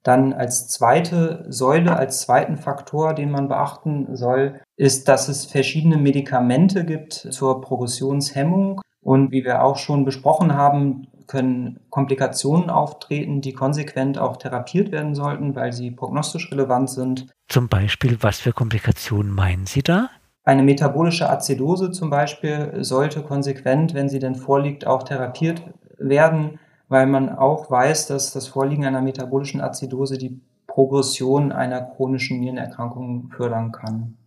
Dann 0.05 0.33
als 0.35 0.69
zweite 0.69 1.47
Säule, 1.49 1.97
als 1.97 2.21
zweiten 2.21 2.59
Faktor, 2.59 3.14
den 3.14 3.31
man 3.31 3.49
beachten 3.49 4.14
soll, 4.14 4.61
ist, 4.76 5.09
dass 5.09 5.29
es 5.29 5.47
verschiedene 5.47 5.97
Medikamente 5.97 6.85
gibt 6.85 7.14
zur 7.14 7.62
Progressionshemmung. 7.62 8.81
Und 9.00 9.33
wie 9.33 9.45
wir 9.45 9.62
auch 9.62 9.76
schon 9.76 10.05
besprochen 10.05 10.55
haben, 10.55 11.09
können 11.26 11.81
Komplikationen 11.90 12.71
auftreten, 12.71 13.40
die 13.40 13.52
konsequent 13.52 14.19
auch 14.19 14.37
therapiert 14.37 14.93
werden 14.93 15.14
sollten, 15.14 15.54
weil 15.54 15.73
sie 15.73 15.90
prognostisch 15.90 16.50
relevant 16.50 16.90
sind. 16.90 17.26
Zum 17.49 17.69
Beispiel, 17.69 18.19
was 18.21 18.40
für 18.40 18.52
Komplikationen 18.52 19.33
meinen 19.33 19.66
Sie 19.66 19.83
da? 19.83 20.11
Eine 20.45 20.62
metabolische 20.62 21.28
Azidose 21.31 21.90
zum 21.90 22.11
Beispiel 22.11 22.85
sollte 22.85 23.23
konsequent, 23.23 23.95
wenn 23.95 24.11
sie 24.11 24.19
denn 24.19 24.35
vorliegt, 24.35 24.87
auch 24.87 25.02
therapiert 25.02 25.62
werden, 25.99 26.59
weil 26.88 27.07
man 27.07 27.31
auch 27.31 27.71
weiß, 27.71 28.09
dass 28.09 28.33
das 28.33 28.49
Vorliegen 28.49 28.85
einer 28.85 29.00
metabolischen 29.00 29.62
Azidose 29.62 30.19
die 30.19 30.40
Progression 30.66 31.50
einer 31.52 31.81
chronischen 31.81 32.40
Nierenerkrankung 32.40 33.31
fördern 33.35 33.73
kann. 33.73 34.19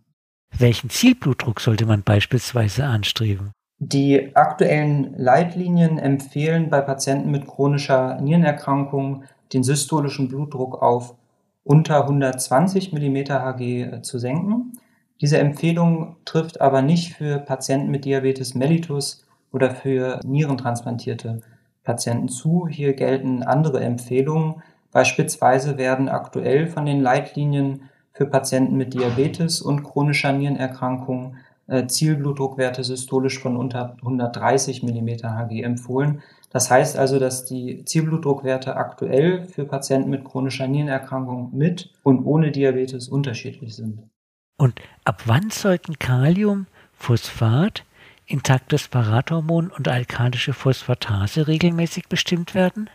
Welchen 0.56 0.90
Zielblutdruck 0.90 1.60
sollte 1.60 1.86
man 1.86 2.02
beispielsweise 2.02 2.84
anstreben? 2.84 3.52
Die 3.80 4.34
aktuellen 4.34 5.14
Leitlinien 5.16 5.98
empfehlen 5.98 6.68
bei 6.68 6.80
Patienten 6.80 7.30
mit 7.30 7.46
chronischer 7.46 8.20
Nierenerkrankung 8.20 9.22
den 9.52 9.62
systolischen 9.62 10.28
Blutdruck 10.28 10.82
auf 10.82 11.14
unter 11.62 12.02
120 12.02 12.92
mm 12.92 13.16
Hg 13.30 14.02
zu 14.02 14.18
senken. 14.18 14.72
Diese 15.20 15.38
Empfehlung 15.38 16.16
trifft 16.24 16.60
aber 16.60 16.82
nicht 16.82 17.14
für 17.14 17.38
Patienten 17.38 17.90
mit 17.90 18.04
Diabetes 18.04 18.54
mellitus 18.54 19.24
oder 19.52 19.70
für 19.70 20.18
nierentransplantierte 20.24 21.40
Patienten 21.84 22.28
zu. 22.28 22.66
Hier 22.68 22.94
gelten 22.94 23.44
andere 23.44 23.80
Empfehlungen. 23.80 24.62
Beispielsweise 24.90 25.78
werden 25.78 26.08
aktuell 26.08 26.66
von 26.66 26.84
den 26.84 27.00
Leitlinien 27.00 27.82
für 28.12 28.26
Patienten 28.26 28.76
mit 28.76 28.94
Diabetes 28.94 29.62
und 29.62 29.84
chronischer 29.84 30.32
Nierenerkrankung 30.32 31.36
Zielblutdruckwerte 31.86 32.82
systolisch 32.84 33.38
von 33.38 33.56
unter 33.56 33.96
130 34.00 34.82
mm 34.82 35.08
Hg 35.22 35.62
empfohlen. 35.62 36.22
Das 36.50 36.70
heißt 36.70 36.96
also, 36.96 37.18
dass 37.18 37.44
die 37.44 37.84
Zielblutdruckwerte 37.84 38.76
aktuell 38.76 39.44
für 39.44 39.64
Patienten 39.64 40.10
mit 40.10 40.24
chronischer 40.24 40.66
Nierenerkrankung 40.66 41.50
mit 41.52 41.92
und 42.02 42.24
ohne 42.24 42.50
Diabetes 42.50 43.08
unterschiedlich 43.08 43.74
sind. 43.74 44.02
Und 44.56 44.80
ab 45.04 45.22
wann 45.26 45.50
sollten 45.50 45.98
Kalium, 45.98 46.66
Phosphat, 46.94 47.84
intaktes 48.26 48.88
Parathormon 48.88 49.70
und 49.70 49.88
alkalische 49.88 50.52
Phosphatase 50.52 51.46
regelmäßig 51.46 52.08
bestimmt 52.08 52.54
werden? 52.54 52.88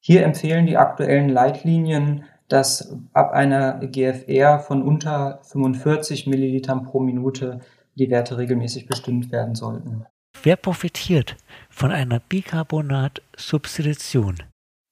Hier 0.00 0.24
empfehlen 0.24 0.66
die 0.66 0.76
aktuellen 0.76 1.28
Leitlinien 1.28 2.24
dass 2.52 2.94
ab 3.14 3.32
einer 3.32 3.78
GFR 3.78 4.58
von 4.58 4.82
unter 4.82 5.40
45 5.42 6.26
Millilitern 6.26 6.82
pro 6.82 7.00
Minute 7.00 7.60
die 7.94 8.10
Werte 8.10 8.36
regelmäßig 8.38 8.86
bestimmt 8.86 9.30
werden 9.32 9.54
sollten. 9.54 10.06
Wer 10.42 10.56
profitiert 10.56 11.36
von 11.70 11.92
einer 11.92 12.20
Bicarbonat-Substitution? 12.20 14.38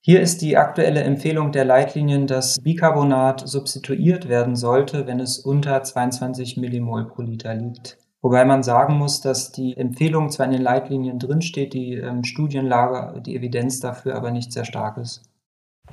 Hier 0.02 0.20
ist 0.20 0.40
die 0.40 0.56
aktuelle 0.56 1.02
Empfehlung 1.02 1.52
der 1.52 1.66
Leitlinien, 1.66 2.26
dass 2.26 2.58
Bicarbonat 2.60 3.46
substituiert 3.46 4.28
werden 4.28 4.56
sollte, 4.56 5.06
wenn 5.06 5.20
es 5.20 5.38
unter 5.38 5.82
22 5.82 6.56
Millimol 6.56 7.06
pro 7.06 7.20
Liter 7.22 7.54
liegt. 7.54 7.98
Wobei 8.22 8.44
man 8.44 8.62
sagen 8.62 8.98
muss, 8.98 9.20
dass 9.20 9.52
die 9.52 9.76
Empfehlung 9.76 10.30
zwar 10.30 10.46
in 10.46 10.52
den 10.52 10.62
Leitlinien 10.62 11.18
drinsteht, 11.18 11.74
die 11.74 11.94
ähm, 11.94 12.24
Studienlage, 12.24 13.20
die 13.22 13.36
Evidenz 13.36 13.80
dafür 13.80 14.14
aber 14.14 14.30
nicht 14.30 14.52
sehr 14.52 14.64
stark 14.64 14.96
ist. 14.98 15.22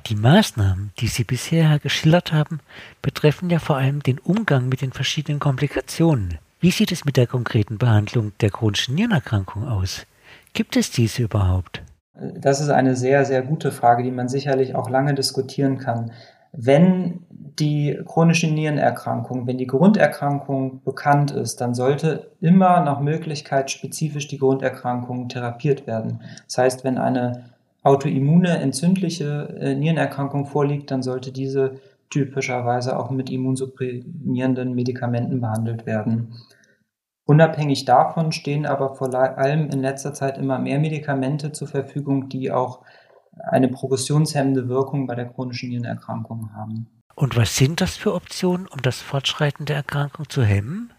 Die 0.06 0.14
Maßnahmen, 0.14 0.92
die 1.00 1.08
Sie 1.08 1.24
bisher 1.24 1.78
geschildert 1.78 2.32
haben, 2.32 2.60
betreffen 3.02 3.50
ja 3.50 3.58
vor 3.58 3.76
allem 3.76 4.02
den 4.02 4.18
Umgang 4.18 4.68
mit 4.68 4.80
den 4.80 4.92
verschiedenen 4.92 5.40
Komplikationen. 5.40 6.38
Wie 6.60 6.72
sieht 6.72 6.90
es 6.90 7.04
mit 7.04 7.16
der 7.16 7.28
konkreten 7.28 7.78
Behandlung 7.78 8.32
der 8.40 8.50
chronischen 8.50 8.96
Nierenerkrankung 8.96 9.68
aus? 9.68 10.06
Gibt 10.54 10.76
es 10.76 10.90
diese 10.90 11.22
überhaupt? 11.22 11.82
Das 12.14 12.60
ist 12.60 12.70
eine 12.70 12.96
sehr, 12.96 13.24
sehr 13.24 13.42
gute 13.42 13.70
Frage, 13.70 14.02
die 14.02 14.10
man 14.10 14.28
sicherlich 14.28 14.74
auch 14.74 14.90
lange 14.90 15.14
diskutieren 15.14 15.78
kann. 15.78 16.10
Wenn 16.52 17.20
die 17.30 17.96
chronische 18.04 18.48
Nierenerkrankung, 18.48 19.46
wenn 19.46 19.58
die 19.58 19.68
Grunderkrankung 19.68 20.82
bekannt 20.82 21.30
ist, 21.30 21.60
dann 21.60 21.74
sollte 21.74 22.32
immer 22.40 22.80
nach 22.80 22.98
Möglichkeit 22.98 23.70
spezifisch 23.70 24.26
die 24.26 24.38
Grunderkrankung 24.38 25.28
therapiert 25.28 25.86
werden. 25.86 26.22
Das 26.46 26.58
heißt, 26.58 26.82
wenn 26.82 26.98
eine 26.98 27.44
autoimmune 27.84 28.58
entzündliche 28.58 29.56
äh, 29.60 29.74
Nierenerkrankung 29.76 30.46
vorliegt, 30.46 30.90
dann 30.90 31.02
sollte 31.02 31.30
diese 31.30 31.76
typischerweise 32.10 32.98
auch 32.98 33.10
mit 33.10 33.30
immunsupprimierenden 33.30 34.74
Medikamenten 34.74 35.40
behandelt 35.40 35.86
werden. 35.86 36.34
Unabhängig 37.24 37.84
davon 37.84 38.32
stehen 38.32 38.64
aber 38.64 38.94
vor 38.94 39.14
allem 39.14 39.68
in 39.68 39.80
letzter 39.80 40.14
Zeit 40.14 40.38
immer 40.38 40.58
mehr 40.58 40.78
Medikamente 40.78 41.52
zur 41.52 41.68
Verfügung, 41.68 42.28
die 42.30 42.50
auch 42.50 42.80
eine 43.36 43.68
progressionshemmende 43.68 44.68
Wirkung 44.68 45.06
bei 45.06 45.14
der 45.14 45.26
chronischen 45.26 45.68
Nierenerkrankung 45.68 46.54
haben. 46.54 46.86
Und 47.14 47.36
was 47.36 47.56
sind 47.56 47.80
das 47.80 47.96
für 47.96 48.14
Optionen, 48.14 48.66
um 48.66 48.80
das 48.80 49.00
Fortschreiten 49.00 49.66
der 49.66 49.76
Erkrankung 49.76 50.28
zu 50.28 50.42
hemmen? 50.42 50.92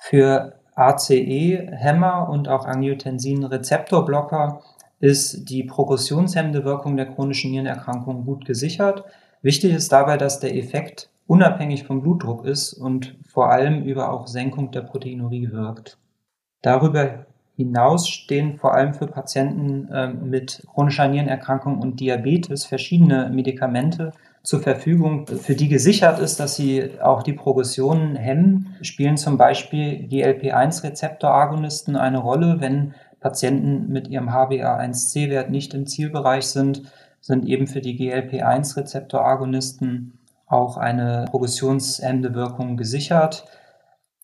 Für 0.00 0.60
ACE-Hämmer 0.74 2.28
und 2.30 2.48
auch 2.48 2.64
Angiotensin-Rezeptorblocker 2.64 4.62
ist 4.98 5.50
die 5.50 5.64
progressionshemmende 5.64 6.64
Wirkung 6.64 6.96
der 6.96 7.06
chronischen 7.06 7.50
Nierenerkrankung 7.50 8.24
gut 8.24 8.44
gesichert. 8.44 9.04
Wichtig 9.42 9.74
ist 9.74 9.90
dabei, 9.90 10.16
dass 10.16 10.40
der 10.40 10.54
Effekt 10.56 11.10
unabhängig 11.26 11.84
vom 11.84 12.02
Blutdruck 12.02 12.44
ist 12.44 12.72
und 12.72 13.16
vor 13.26 13.50
allem 13.50 13.84
über 13.84 14.12
auch 14.12 14.26
Senkung 14.26 14.70
der 14.70 14.82
Proteinurie 14.82 15.50
wirkt. 15.52 15.98
Darüber 16.62 17.26
hinaus 17.56 18.08
stehen 18.08 18.56
vor 18.58 18.74
allem 18.74 18.94
für 18.94 19.06
Patienten 19.06 19.88
äh, 19.92 20.08
mit 20.08 20.62
chronischer 20.72 21.08
Nierenerkrankung 21.08 21.78
und 21.78 22.00
Diabetes 22.00 22.64
verschiedene 22.64 23.30
Medikamente 23.30 24.12
zur 24.42 24.60
Verfügung, 24.60 25.26
für 25.26 25.54
die 25.54 25.68
gesichert 25.68 26.18
ist, 26.18 26.40
dass 26.40 26.56
sie 26.56 26.98
auch 27.00 27.22
die 27.22 27.34
Progressionen 27.34 28.16
hemmen, 28.16 28.74
spielen 28.80 29.18
zum 29.18 29.36
Beispiel 29.36 30.08
GLP-1-Rezeptoragonisten 30.08 31.96
eine 31.96 32.18
Rolle, 32.18 32.56
wenn 32.60 32.94
Patienten 33.20 33.88
mit 33.88 34.08
ihrem 34.08 34.30
HbA1c-Wert 34.30 35.50
nicht 35.50 35.74
im 35.74 35.86
Zielbereich 35.86 36.46
sind, 36.46 36.82
sind 37.20 37.44
eben 37.46 37.66
für 37.66 37.80
die 37.80 37.96
GLP-1-Rezeptoragonisten 37.96 40.18
auch 40.46 40.76
eine 40.76 41.24
progressionshemmende 41.30 42.34
Wirkung 42.34 42.76
gesichert. 42.76 43.46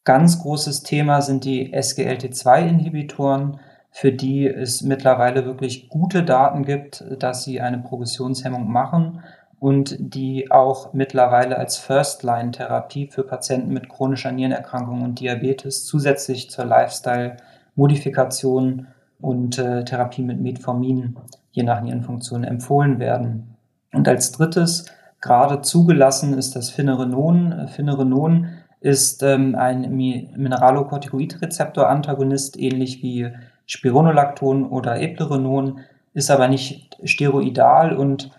Ganz 0.05 0.43
großes 0.43 0.83
Thema 0.83 1.23
sind 1.23 1.45
die 1.45 1.75
SGLT2-Inhibitoren, 1.75 3.59
für 3.91 4.13
die 4.13 4.47
es 4.47 4.83
mittlerweile 4.83 5.47
wirklich 5.47 5.89
gute 5.89 6.23
Daten 6.23 6.65
gibt, 6.65 7.05
dass 7.19 7.45
sie 7.45 7.61
eine 7.61 7.79
Progressionshemmung 7.79 8.71
machen 8.71 9.25
und 9.59 9.97
die 9.99 10.51
auch 10.51 10.93
mittlerweile 10.93 11.57
als 11.57 11.79
First-Line-Therapie 11.79 13.09
für 13.09 13.23
Patienten 13.23 13.73
mit 13.73 13.89
chronischer 13.89 14.33
Nierenerkrankung 14.33 15.01
und 15.03 15.21
Diabetes 15.21 15.87
zusätzlich 15.87 16.51
zur 16.51 16.67
Lifestyle- 16.67 17.39
Modifikation 17.77 18.89
und 19.21 19.59
äh, 19.59 19.85
Therapie 19.85 20.23
mit 20.23 20.41
Metformin 20.41 21.17
je 21.57 21.65
nach 21.65 21.81
Nierenfunktion 21.81 22.45
empfohlen 22.45 23.01
werden. 23.01 23.57
Und 23.93 24.07
als 24.07 24.31
drittes, 24.33 24.85
gerade 25.23 25.63
zugelassen 25.63 26.37
ist 26.37 26.55
das 26.55 26.69
Finerenon. 26.69 27.69
Finerenon 27.69 28.49
ist 28.81 29.23
ähm, 29.23 29.55
ein 29.55 29.97
Mineralokortikoidrezeptor-Antagonist, 29.97 32.61
ähnlich 32.61 33.03
wie 33.03 33.33
Spironolacton 33.65 34.67
oder 34.67 35.01
Eplerenon, 35.01 35.81
ist 36.13 36.31
aber 36.31 36.49
nicht 36.49 36.99
steroidal 37.05 37.97
und 37.97 38.31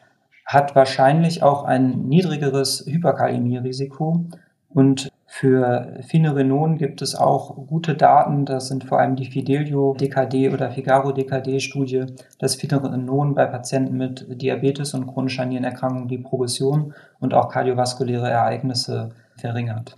hat 0.46 0.76
wahrscheinlich 0.76 1.42
auch 1.42 1.64
ein 1.64 2.08
niedrigeres 2.08 2.86
Hyperkalämie-Risiko 2.88 4.26
und 4.70 5.12
für 5.30 6.00
Finerenon 6.08 6.78
gibt 6.78 7.02
es 7.02 7.14
auch 7.14 7.54
gute 7.68 7.96
Daten. 7.96 8.46
Das 8.46 8.70
sind 8.70 8.86
vor 8.86 9.00
allem 9.00 9.18
die 9.18 9.30
Fidelio 9.30 9.94
DKD 9.94 10.50
oder 10.50 10.72
Figaro 10.72 11.12
DKD 11.12 11.60
Studie, 11.60 12.06
dass 12.40 12.56
Finerenon 12.56 13.36
bei 13.36 13.46
Patienten 13.46 13.98
mit 13.98 14.42
Diabetes 14.42 14.94
und 14.94 15.06
chronischer 15.06 15.46
Nierenerkrankung 15.46 16.08
die 16.08 16.18
Progression 16.18 16.94
und 17.20 17.34
auch 17.34 17.50
kardiovaskuläre 17.50 18.30
Ereignisse 18.30 19.10
verringert. 19.36 19.98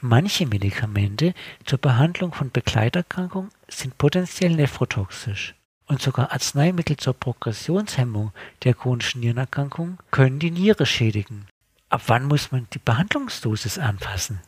Manche 0.00 0.46
Medikamente 0.46 1.34
zur 1.64 1.78
Behandlung 1.78 2.32
von 2.32 2.50
Begleiterkrankungen 2.50 3.50
sind 3.68 3.98
potenziell 3.98 4.54
nephrotoxisch. 4.54 5.54
Und 5.86 6.00
sogar 6.00 6.32
Arzneimittel 6.32 6.96
zur 6.96 7.14
Progressionshemmung 7.14 8.30
der 8.62 8.74
chronischen 8.74 9.20
Nierenerkrankung 9.20 9.98
können 10.12 10.38
die 10.38 10.52
Niere 10.52 10.86
schädigen. 10.86 11.46
Ab 11.88 12.02
wann 12.06 12.24
muss 12.24 12.52
man 12.52 12.68
die 12.72 12.78
Behandlungsdosis 12.78 13.78
anpassen? 13.78 14.40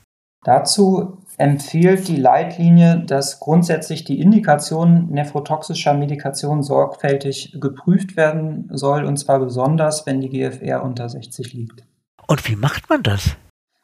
Dazu 0.44 1.18
empfiehlt 1.38 2.06
die 2.06 2.16
Leitlinie, 2.16 3.02
dass 3.06 3.40
grundsätzlich 3.40 4.04
die 4.04 4.20
Indikation 4.20 5.08
nephrotoxischer 5.10 5.94
Medikation 5.94 6.62
sorgfältig 6.62 7.56
geprüft 7.60 8.16
werden 8.16 8.68
soll, 8.70 9.04
und 9.04 9.16
zwar 9.16 9.40
besonders, 9.40 10.06
wenn 10.06 10.20
die 10.20 10.28
GFR 10.28 10.82
unter 10.82 11.08
60 11.08 11.52
liegt. 11.54 11.84
Und 12.28 12.48
wie 12.48 12.56
macht 12.56 12.88
man 12.88 13.02
das? 13.02 13.36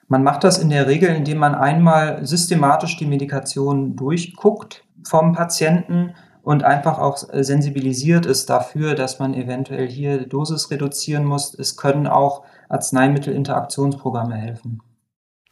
Man 0.06 0.22
macht 0.22 0.44
das 0.44 0.58
in 0.58 0.70
der 0.70 0.86
Regel, 0.86 1.10
indem 1.10 1.38
man 1.38 1.54
einmal 1.54 2.24
systematisch 2.26 2.96
die 2.98 3.06
Medikation 3.06 3.96
durchguckt 3.96 4.84
vom 5.04 5.32
Patienten 5.32 6.14
und 6.42 6.64
einfach 6.64 6.98
auch 6.98 7.16
sensibilisiert 7.16 8.26
ist 8.26 8.50
dafür, 8.50 8.94
dass 8.94 9.18
man 9.18 9.34
eventuell 9.34 9.88
hier 9.88 10.26
Dosis 10.26 10.70
reduzieren 10.70 11.24
muss. 11.24 11.54
Es 11.54 11.76
können 11.76 12.06
auch 12.06 12.44
Arzneimittelinteraktionsprogramme 12.68 14.34
helfen. 14.34 14.80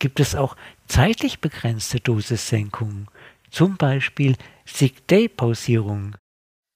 Gibt 0.01 0.21
es 0.21 0.37
auch 0.37 0.55
zeitlich 0.87 1.41
begrenzte 1.41 1.99
Dosissenkungen, 1.99 3.09
zum 3.51 3.77
Beispiel 3.77 4.37
Sick-Day-Pausierungen? 4.65 6.17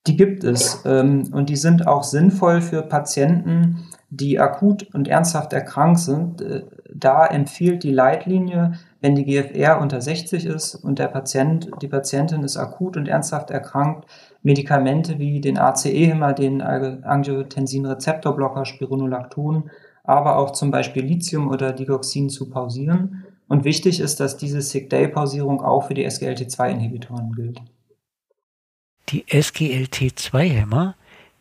Die 0.09 0.17
gibt 0.17 0.43
es 0.43 0.83
ähm, 0.85 1.31
und 1.33 1.49
die 1.49 1.57
sind 1.57 1.87
auch 1.87 2.03
sinnvoll 2.03 2.61
für 2.61 2.83
Patienten, 2.83 3.89
die 4.11 4.41
akut 4.41 4.93
und 4.95 5.07
ernsthaft 5.07 5.53
erkrankt 5.53 6.01
sind. 6.01 6.41
Äh, 6.41 6.65
da 6.93 7.25
empfiehlt 7.25 7.85
die 7.85 7.93
Leitlinie, 7.93 8.73
wenn 9.01 9.15
die 9.15 9.25
GFR 9.25 9.81
unter 9.81 10.01
60 10.01 10.47
ist 10.47 10.75
und 10.75 10.99
der 10.99 11.07
Patient, 11.07 11.71
die 11.81 11.87
Patientin 11.87 12.43
ist 12.43 12.57
akut 12.57 12.97
und 12.97 13.07
ernsthaft 13.07 13.51
erkrankt, 13.51 14.09
Medikamente 14.43 15.21
wie 15.21 15.41
den 15.41 15.57
ACE-Hämmer, 15.57 16.33
den 16.33 16.61
Angiotensin-Rezeptorblocker, 16.61 18.65
Spironolacton, 18.65 19.71
aber 20.05 20.37
auch 20.37 20.53
zum 20.53 20.71
Beispiel 20.71 21.05
Lithium 21.05 21.49
oder 21.49 21.73
Digoxin 21.73 22.31
zu 22.31 22.49
pausieren. 22.51 23.25
Und 23.49 23.65
wichtig 23.65 23.99
ist, 24.01 24.21
dass 24.21 24.37
diese 24.37 24.63
Sick-Day-Pausierung 24.63 25.63
auch 25.63 25.87
für 25.87 25.95
die 25.95 26.07
SGLT2-Inhibitoren 26.07 27.33
gilt. 27.33 27.61
Die 29.11 29.25
SGLT2-Hämmer, 29.25 30.95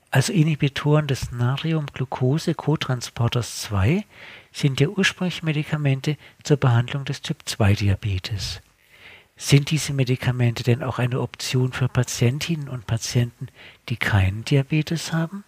also 0.10 0.34
Inhibitoren 0.34 1.06
des 1.08 1.32
Natrium-Glucose-Cotransporters 1.32 3.62
2, 3.62 4.03
sind 4.51 4.82
ja 4.82 4.89
ursprünglich 4.89 5.41
Medikamente 5.41 6.18
zur 6.44 6.58
Behandlung 6.58 7.06
des 7.06 7.22
Typ-2-Diabetes. 7.22 8.60
Sind 9.38 9.72
diese 9.72 9.94
Medikamente 9.94 10.63
denn 10.63 10.84
auch 10.84 11.00
eine 11.00 11.22
Option 11.22 11.72
für 11.72 11.88
Patientinnen 11.88 12.68
und 12.68 12.88
Patienten, 12.88 13.48
die 13.88 13.96
keinen 13.96 14.44
Diabetes 14.44 15.13
haben? 15.13 15.46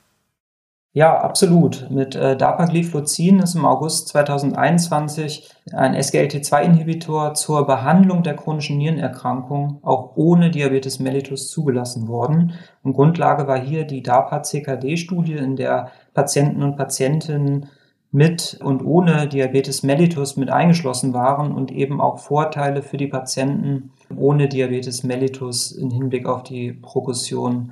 Ja, 0.96 1.18
absolut. 1.22 1.90
Mit 1.90 2.14
äh, 2.14 2.38
Dapagliflozin 2.38 3.40
ist 3.40 3.56
im 3.56 3.66
August 3.66 4.10
2021 4.10 5.50
ein 5.72 5.96
SGLT2-Inhibitor 5.96 7.34
zur 7.34 7.66
Behandlung 7.66 8.22
der 8.22 8.36
chronischen 8.36 8.78
Nierenerkrankung 8.78 9.80
auch 9.82 10.12
ohne 10.16 10.52
Diabetes 10.52 11.00
mellitus 11.00 11.50
zugelassen 11.50 12.08
worden. 12.08 12.54
Und 12.84 12.94
Grundlage 12.94 13.48
war 13.48 13.60
hier 13.60 13.86
die 13.86 14.04
DAPA-CKD-Studie, 14.04 15.34
in 15.34 15.56
der 15.56 15.90
Patienten 16.14 16.62
und 16.62 16.78
Patientinnen 16.78 17.70
mit 18.12 18.60
und 18.64 18.86
ohne 18.86 19.28
Diabetes 19.28 19.82
mellitus 19.82 20.38
mit 20.38 20.52
eingeschlossen 20.52 21.16
waren 21.16 21.54
und 21.54 21.72
eben 21.72 22.02
auch 22.02 22.20
Vorteile 22.20 22.84
für 22.84 22.98
die 22.98 23.08
Patienten 23.08 23.92
ohne 24.16 24.48
Diabetes 24.48 25.02
mellitus 25.02 25.72
im 25.72 25.90
Hinblick 25.90 26.28
auf 26.28 26.44
die 26.44 26.72
Progression 26.72 27.72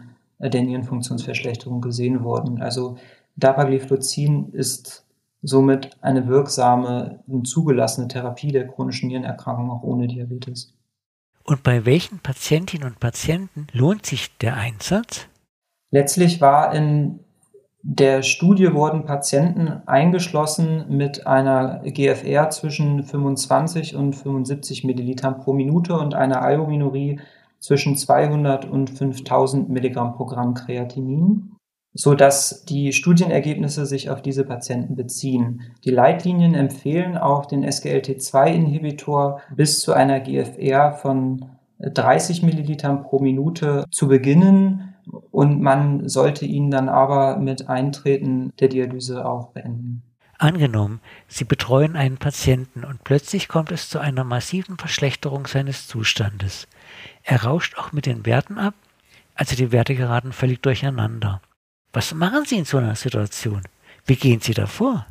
der 0.50 0.64
Nierenfunktionsverschlechterung 0.64 1.82
gesehen 1.82 2.24
wurden. 2.24 2.62
Also 2.62 2.98
Dapagliflozin 3.36 4.50
ist 4.54 5.06
somit 5.42 5.92
eine 6.02 6.28
wirksame 6.28 7.24
und 7.28 7.48
zugelassene 7.48 8.08
Therapie 8.08 8.52
der 8.52 8.68
chronischen 8.68 9.08
Nierenerkrankung 9.08 9.72
auch 9.72 9.84
ohne 9.84 10.08
Diabetes. 10.08 10.74
Und 11.44 11.64
bei 11.64 11.86
welchen 11.86 12.20
Patientinnen 12.20 12.88
und 12.88 13.00
Patienten 13.00 13.68
lohnt 13.74 14.06
sich 14.06 14.38
der 14.38 14.58
Einsatz? 14.58 15.28
Letztlich 15.90 16.40
war 16.40 16.74
in 16.74 17.20
der 17.84 18.22
Studie 18.22 18.74
wurden 18.74 19.06
Patienten 19.06 19.82
eingeschlossen 19.88 20.86
mit 20.90 21.26
einer 21.26 21.82
GFR 21.84 22.52
zwischen 22.52 23.04
25 23.04 23.96
und 23.96 24.14
75 24.14 24.84
Millilitern 24.84 25.40
pro 25.40 25.54
Minute 25.54 25.96
und 25.96 26.14
einer 26.14 26.44
Albuminurie 26.44 27.20
zwischen 27.62 27.96
200 27.96 28.66
und 28.66 28.90
5000 28.90 29.70
Milligramm 29.70 30.16
pro 30.16 30.26
Gramm 30.26 30.56
Kreatinin, 30.56 31.56
so 31.94 32.16
dass 32.16 32.66
die 32.66 32.92
Studienergebnisse 32.92 33.86
sich 33.86 34.10
auf 34.10 34.22
diese 34.22 34.44
Patienten 34.44 34.96
beziehen. 34.96 35.62
Die 35.86 35.92
Leitlinien 35.92 36.56
empfehlen 36.56 37.18
auch 37.18 37.46
den 37.46 37.66
SGLT2-Inhibitor 37.66 39.42
bis 39.56 39.80
zu 39.80 39.94
einer 39.94 40.20
GFR 40.20 40.94
von 40.94 41.46
30 41.80 42.44
Millilitern 42.44 43.04
pro 43.04 43.20
Minute 43.20 43.86
zu 43.92 44.08
beginnen 44.08 44.96
und 45.32 45.62
man 45.62 46.08
sollte 46.08 46.46
ihn 46.46 46.72
dann 46.72 46.90
aber 46.90 47.38
mit 47.38 47.70
Eintreten 47.70 48.54
der 48.60 48.68
Dialyse 48.68 49.26
auch 49.26 49.48
beenden. 49.50 50.04
Angenommen, 50.38 51.02
Sie 51.28 51.44
betreuen 51.44 51.96
einen 51.96 52.18
Patienten 52.18 52.84
und 52.84 53.04
plötzlich 53.04 53.48
kommt 53.48 53.72
es 53.72 53.90
zu 53.90 54.00
einer 54.00 54.24
massiven 54.24 54.78
Verschlechterung 54.78 55.46
seines 55.46 55.88
Zustandes. 55.88 56.68
Er 57.24 57.44
rauscht 57.44 57.78
auch 57.78 57.92
mit 57.92 58.06
den 58.06 58.26
Werten 58.26 58.58
ab, 58.58 58.74
also 59.36 59.56
die 59.56 59.72
Werte 59.72 59.96
geraten 59.96 60.34
völlig 60.34 60.62
durcheinander. 60.62 61.42
Was 61.94 62.14
machen 62.14 62.46
Sie 62.46 62.58
in 62.58 62.66
so 62.66 62.78
einer 62.78 62.96
Situation? 62.96 63.62
Wie 64.06 64.16
gehen 64.16 64.40
Sie 64.40 64.54
davor? 64.54 65.06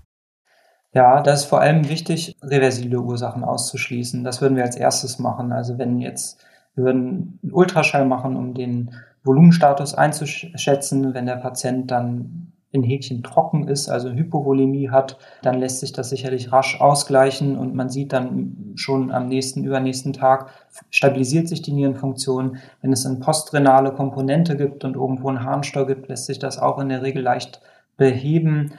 Ja, 0.93 1.23
da 1.23 1.33
ist 1.33 1.45
vor 1.45 1.61
allem 1.61 1.89
wichtig, 1.89 2.37
reversible 2.43 2.99
Ursachen 2.99 3.45
auszuschließen. 3.45 4.25
Das 4.25 4.41
würden 4.41 4.57
wir 4.57 4.65
als 4.65 4.77
erstes 4.77 5.19
machen. 5.19 5.53
Also 5.53 5.79
wenn 5.79 6.01
jetzt, 6.01 6.45
wir 6.75 6.85
würden 6.85 7.39
einen 7.43 7.53
Ultraschall 7.53 8.07
machen, 8.07 8.37
um 8.37 8.55
den 8.55 8.95
Volumenstatus 9.23 9.95
einzuschätzen, 9.95 11.15
wenn 11.15 11.27
der 11.27 11.37
Patient 11.37 11.91
dann 11.91 12.53
in 12.73 12.85
Häkchen 12.85 13.23
trocken 13.23 13.67
ist, 13.67 13.89
also 13.89 14.11
Hypovolemie 14.11 14.91
hat, 14.91 15.19
dann 15.43 15.59
lässt 15.59 15.81
sich 15.81 15.93
das 15.93 16.11
sicherlich 16.11 16.53
rasch 16.53 16.81
ausgleichen 16.81 17.57
und 17.57 17.75
man 17.75 17.89
sieht 17.89 18.13
dann 18.13 18.75
schon 18.77 19.11
am 19.11 19.27
nächsten, 19.27 19.65
übernächsten 19.65 20.13
Tag 20.13 20.51
stabilisiert 20.91 21.49
sich 21.49 21.63
die 21.63 21.73
Nierenfunktion. 21.73 22.59
Wenn 22.81 22.93
es 22.93 23.05
eine 23.05 23.17
postrenale 23.17 23.93
Komponente 23.93 24.57
gibt 24.57 24.85
und 24.85 24.95
irgendwo 24.95 25.29
einen 25.29 25.45
Harnstau 25.45 25.85
gibt, 25.85 26.09
lässt 26.09 26.27
sich 26.27 26.39
das 26.39 26.59
auch 26.59 26.79
in 26.79 26.91
der 26.91 27.03
Regel 27.03 27.23
leicht 27.23 27.61
beheben. 27.97 28.73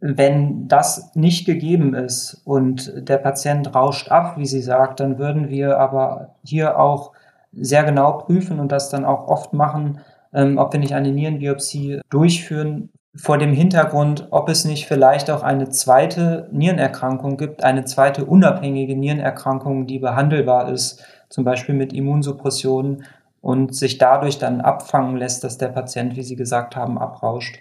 Wenn 0.00 0.66
das 0.68 1.14
nicht 1.14 1.44
gegeben 1.44 1.94
ist 1.94 2.40
und 2.44 3.08
der 3.08 3.18
Patient 3.18 3.74
rauscht 3.74 4.10
ab, 4.10 4.38
wie 4.38 4.46
sie 4.46 4.62
sagt, 4.62 5.00
dann 5.00 5.18
würden 5.18 5.50
wir 5.50 5.78
aber 5.78 6.36
hier 6.42 6.78
auch 6.78 7.12
sehr 7.52 7.84
genau 7.84 8.12
prüfen 8.12 8.60
und 8.60 8.72
das 8.72 8.88
dann 8.88 9.04
auch 9.04 9.28
oft 9.28 9.52
machen, 9.52 10.00
ähm, 10.32 10.58
ob 10.58 10.72
wir 10.72 10.80
nicht 10.80 10.92
eine 10.92 11.12
Nierenbiopsie 11.12 12.00
durchführen, 12.10 12.90
vor 13.16 13.38
dem 13.38 13.52
Hintergrund, 13.52 14.28
ob 14.30 14.48
es 14.48 14.64
nicht 14.64 14.86
vielleicht 14.86 15.30
auch 15.30 15.42
eine 15.42 15.70
zweite 15.70 16.48
Nierenerkrankung 16.52 17.36
gibt, 17.36 17.64
eine 17.64 17.84
zweite 17.84 18.24
unabhängige 18.24 18.96
Nierenerkrankung, 18.96 19.86
die 19.86 19.98
behandelbar 19.98 20.70
ist, 20.70 21.02
zum 21.28 21.44
Beispiel 21.44 21.74
mit 21.74 21.92
Immunsuppression 21.92 23.04
und 23.40 23.74
sich 23.74 23.98
dadurch 23.98 24.38
dann 24.38 24.60
abfangen 24.60 25.16
lässt, 25.16 25.44
dass 25.44 25.58
der 25.58 25.68
Patient, 25.68 26.16
wie 26.16 26.22
Sie 26.22 26.36
gesagt 26.36 26.76
haben, 26.76 26.98
abrauscht. 26.98 27.58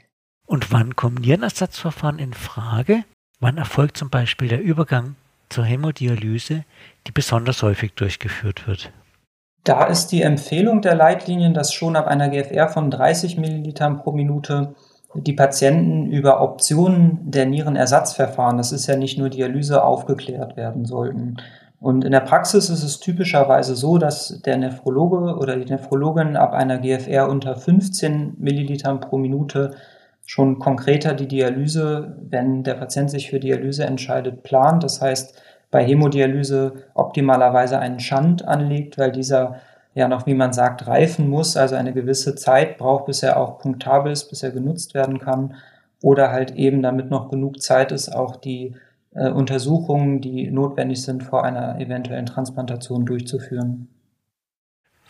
Und 0.47 0.71
wann 0.71 0.95
kommen 0.95 1.17
Nierenersatzverfahren 1.17 2.19
in 2.19 2.33
Frage? 2.33 3.03
Wann 3.39 3.57
erfolgt 3.57 3.97
zum 3.97 4.09
Beispiel 4.09 4.47
der 4.47 4.61
Übergang 4.61 5.15
zur 5.49 5.63
Hämodialyse, 5.63 6.63
die 7.07 7.11
besonders 7.11 7.63
häufig 7.63 7.93
durchgeführt 7.93 8.67
wird? 8.67 8.91
Da 9.63 9.85
ist 9.85 10.07
die 10.07 10.21
Empfehlung 10.21 10.81
der 10.81 10.95
Leitlinien, 10.95 11.55
dass 11.55 11.73
schon 11.73 11.95
ab 11.95 12.07
einer 12.07 12.29
GFR 12.29 12.69
von 12.69 12.91
30 12.91 13.37
Millilitern 13.37 13.97
pro 13.97 14.11
Minute 14.11 14.75
die 15.15 15.33
Patienten 15.33 16.07
über 16.11 16.41
Optionen 16.41 17.19
der 17.23 17.45
Nierenersatzverfahren, 17.45 18.57
das 18.57 18.71
ist 18.71 18.87
ja 18.87 18.95
nicht 18.97 19.17
nur 19.17 19.29
Dialyse, 19.29 19.83
aufgeklärt 19.83 20.57
werden 20.57 20.85
sollten. 20.85 21.37
Und 21.79 22.03
in 22.03 22.11
der 22.11 22.21
Praxis 22.21 22.69
ist 22.69 22.83
es 22.83 22.99
typischerweise 22.99 23.75
so, 23.75 23.97
dass 23.97 24.41
der 24.41 24.57
Nephrologe 24.57 25.37
oder 25.37 25.55
die 25.55 25.71
Nephrologin 25.71 26.35
ab 26.35 26.53
einer 26.53 26.79
GFR 26.79 27.29
unter 27.29 27.55
15 27.55 28.35
Millilitern 28.39 28.99
pro 28.99 29.17
Minute 29.17 29.75
schon 30.25 30.57
konkreter 30.57 31.13
die 31.13 31.27
Dialyse, 31.27 32.17
wenn 32.29 32.63
der 32.63 32.73
Patient 32.73 33.11
sich 33.11 33.29
für 33.29 33.39
Dialyse 33.39 33.85
entscheidet, 33.85 34.43
plant. 34.43 34.83
Das 34.83 35.01
heißt, 35.01 35.39
bei 35.69 35.85
Hämodialyse 35.85 36.73
optimalerweise 36.93 37.77
einen 37.77 37.99
Schand 37.99 38.47
anlegt, 38.47 38.97
weil 38.97 39.11
dieser 39.11 39.57
ja 39.95 40.07
noch, 40.07 40.27
wie 40.27 40.35
man 40.35 40.53
sagt, 40.53 40.85
reifen 40.85 41.29
muss, 41.29 41.57
also 41.57 41.75
eine 41.75 41.93
gewisse 41.93 42.35
Zeit 42.35 42.77
braucht, 42.77 43.05
bis 43.05 43.23
er 43.23 43.37
auch 43.37 43.57
punktabel 43.57 44.11
ist, 44.11 44.29
bis 44.29 44.43
er 44.43 44.51
genutzt 44.51 44.93
werden 44.93 45.19
kann. 45.19 45.55
Oder 46.01 46.31
halt 46.31 46.51
eben, 46.51 46.83
damit 46.83 47.09
noch 47.09 47.31
genug 47.31 47.61
Zeit 47.61 47.91
ist, 47.91 48.13
auch 48.13 48.35
die 48.35 48.75
äh, 49.15 49.29
Untersuchungen, 49.29 50.21
die 50.21 50.51
notwendig 50.51 51.01
sind, 51.01 51.23
vor 51.23 51.43
einer 51.43 51.79
eventuellen 51.79 52.25
Transplantation 52.25 53.05
durchzuführen. 53.05 53.87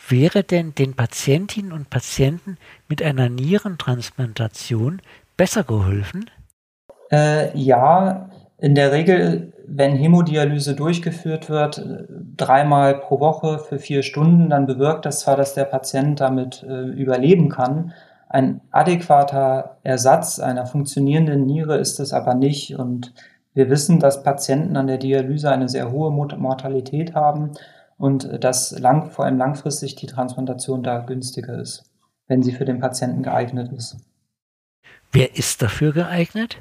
Wäre 0.08 0.44
denn 0.44 0.76
den 0.76 0.94
Patientinnen 0.94 1.72
und 1.72 1.90
Patienten 1.90 2.58
mit 2.88 3.02
einer 3.02 3.28
Nierentransplantation 3.28 5.02
besser 5.36 5.64
geholfen? 5.64 6.30
Äh, 7.12 7.58
ja, 7.58 8.30
in 8.58 8.76
der 8.76 8.92
Regel 8.92 9.54
wenn 9.68 9.96
Hämodialyse 9.96 10.76
durchgeführt 10.76 11.50
wird, 11.50 11.78
äh, 11.78 12.04
dreimal 12.36 13.00
pro 13.00 13.20
Woche 13.20 13.60
für 13.60 13.80
vier 13.80 14.04
Stunden, 14.04 14.50
dann 14.50 14.66
bewirkt 14.66 15.06
das 15.06 15.22
zwar, 15.22 15.36
dass 15.36 15.54
der 15.54 15.66
Patient 15.66 16.20
damit 16.20 16.64
äh, 16.64 16.84
überleben 16.84 17.50
kann. 17.50 17.94
Ein 18.30 18.62
adäquater 18.72 19.78
Ersatz 19.84 20.40
einer 20.40 20.66
funktionierenden 20.66 21.46
Niere 21.46 21.78
ist 21.78 22.00
es 22.00 22.14
aber 22.14 22.34
nicht. 22.34 22.78
Und 22.78 23.14
wir 23.54 23.70
wissen, 23.70 24.00
dass 24.00 24.24
Patienten 24.24 24.78
an 24.78 24.88
der 24.88 24.98
Dialyse 24.98 25.50
eine 25.50 25.70
sehr 25.70 25.92
hohe 25.92 26.12
Mortalität 26.12 27.16
haben 27.16 27.52
und 27.98 28.26
äh, 28.26 28.40
dass 28.40 28.78
lang, 28.78 29.12
vor 29.12 29.26
allem 29.26 29.38
langfristig 29.38 29.96
die 29.96 30.08
Transplantation 30.08 30.84
da 30.84 31.00
günstiger 31.00 31.60
ist. 31.60 31.92
wenn 32.28 32.42
sie 32.42 32.54
für 32.54 32.66
den 32.66 32.80
Patienten 32.80 33.22
geeignet 33.22 33.72
ist. 33.72 33.98
Wer 35.12 35.38
ist 35.38 35.62
dafür 35.62 35.94
geeignet? 35.94 36.58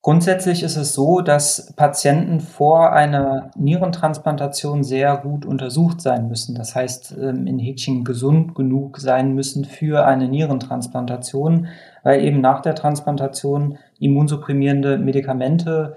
Grundsätzlich 0.00 0.62
ist 0.62 0.76
es 0.76 0.94
so, 0.94 1.20
dass 1.22 1.72
Patienten 1.74 2.38
vor 2.38 2.92
einer 2.92 3.50
Nierentransplantation 3.56 4.84
sehr 4.84 5.16
gut 5.16 5.44
untersucht 5.44 6.00
sein 6.00 6.28
müssen. 6.28 6.54
Das 6.54 6.76
heißt, 6.76 7.16
ähm, 7.20 7.46
in 7.48 7.58
Häkchen 7.58 8.04
gesund 8.04 8.54
genug 8.54 8.98
sein 8.98 9.34
müssen 9.34 9.64
für 9.64 10.06
eine 10.06 10.28
Nierentransplantation, 10.28 11.66
weil 12.04 12.22
eben 12.22 12.40
nach 12.40 12.62
der 12.62 12.76
Transplantation 12.76 13.78
immunsupprimierende 13.98 14.98
Medikamente 14.98 15.96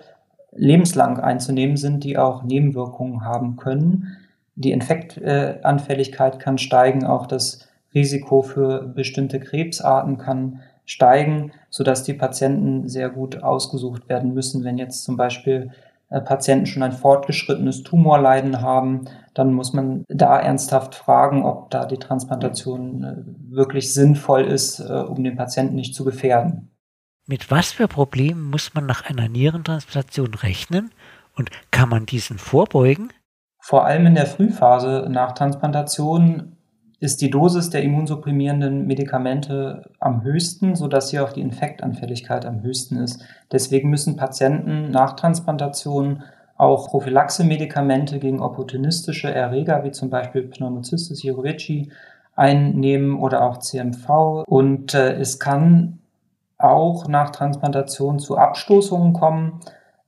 lebenslang 0.51 1.19
einzunehmen 1.19 1.77
sind, 1.77 2.03
die 2.03 2.17
auch 2.17 2.43
Nebenwirkungen 2.43 3.23
haben 3.23 3.55
können. 3.55 4.17
Die 4.55 4.71
Infektanfälligkeit 4.71 6.39
kann 6.39 6.57
steigen, 6.57 7.05
auch 7.05 7.27
das 7.27 7.69
Risiko 7.93 8.41
für 8.41 8.81
bestimmte 8.87 9.39
Krebsarten 9.39 10.17
kann 10.17 10.61
steigen, 10.91 11.54
sodass 11.69 12.04
die 12.04 12.13
Patienten 12.13 12.89
sehr 12.89 13.10
gut 13.10 13.43
ausgesucht 13.43 14.10
werden 14.10 14.34
müssen. 14.34 14.65
Wenn 14.65 14.77
jetzt 14.77 15.06
zum 15.06 15.15
Beispiel 15.15 15.71
äh, 16.10 16.19
Patienten 16.19 16.65
schon 16.65 16.84
ein 16.84 16.91
fortgeschrittenes 16.91 17.84
Tumorleiden 17.84 18.62
haben, 18.62 19.06
dann 19.34 19.54
muss 19.54 19.71
man 19.71 20.04
da 20.10 20.38
ernsthaft 20.38 20.95
fragen, 20.95 21.45
ob 21.45 21.69
da 21.69 21.86
die 21.86 21.97
Transplantation 21.97 23.04
äh, 23.04 23.56
wirklich 23.56 23.93
sinnvoll 23.93 24.41
ist, 24.41 24.82
äh, 24.82 24.91
um 24.91 25.23
den 25.23 25.38
Patienten 25.38 25.75
nicht 25.75 25.95
zu 25.95 26.04
gefährden. 26.04 26.69
Mit 27.25 27.49
was 27.49 27.71
für 27.71 27.88
Problemen 27.88 28.49
muss 28.49 28.73
man 28.73 28.86
nach 28.86 29.10
einer 29.10 29.30
Nierentransplantation 29.30 30.34
rechnen 30.34 30.91
und 31.38 31.51
kann 31.71 31.88
man 31.88 32.06
diesen 32.06 32.38
vorbeugen? 32.38 33.13
Vor 33.62 33.86
allem 33.86 34.08
in 34.08 34.15
der 34.15 34.25
Frühphase 34.25 35.08
nach 35.10 35.32
Transplantation 35.32 36.58
ist 37.01 37.21
die 37.21 37.31
Dosis 37.31 37.71
der 37.71 37.81
immunsupprimierenden 37.81 38.85
Medikamente 38.85 39.89
am 39.99 40.23
höchsten, 40.23 40.75
sodass 40.75 41.09
hier 41.09 41.23
auch 41.23 41.33
die 41.33 41.41
Infektanfälligkeit 41.41 42.45
am 42.45 42.61
höchsten 42.61 42.97
ist. 42.97 43.23
Deswegen 43.51 43.89
müssen 43.89 44.17
Patienten 44.17 44.91
nach 44.91 45.15
Transplantation 45.15 46.21
auch 46.57 46.89
Prophylaxe-Medikamente 46.89 48.19
gegen 48.19 48.39
opportunistische 48.39 49.33
Erreger, 49.33 49.83
wie 49.83 49.89
zum 49.89 50.11
Beispiel 50.11 50.43
Pneumocystis 50.43 51.23
jirovecii, 51.23 51.91
einnehmen 52.35 53.17
oder 53.17 53.41
auch 53.41 53.57
CMV. 53.57 54.43
Und 54.45 54.93
äh, 54.93 55.13
es 55.13 55.39
kann 55.39 55.97
auch 56.59 57.07
nach 57.07 57.31
Transplantation 57.31 58.19
zu 58.19 58.37
Abstoßungen 58.37 59.13
kommen. 59.13 59.59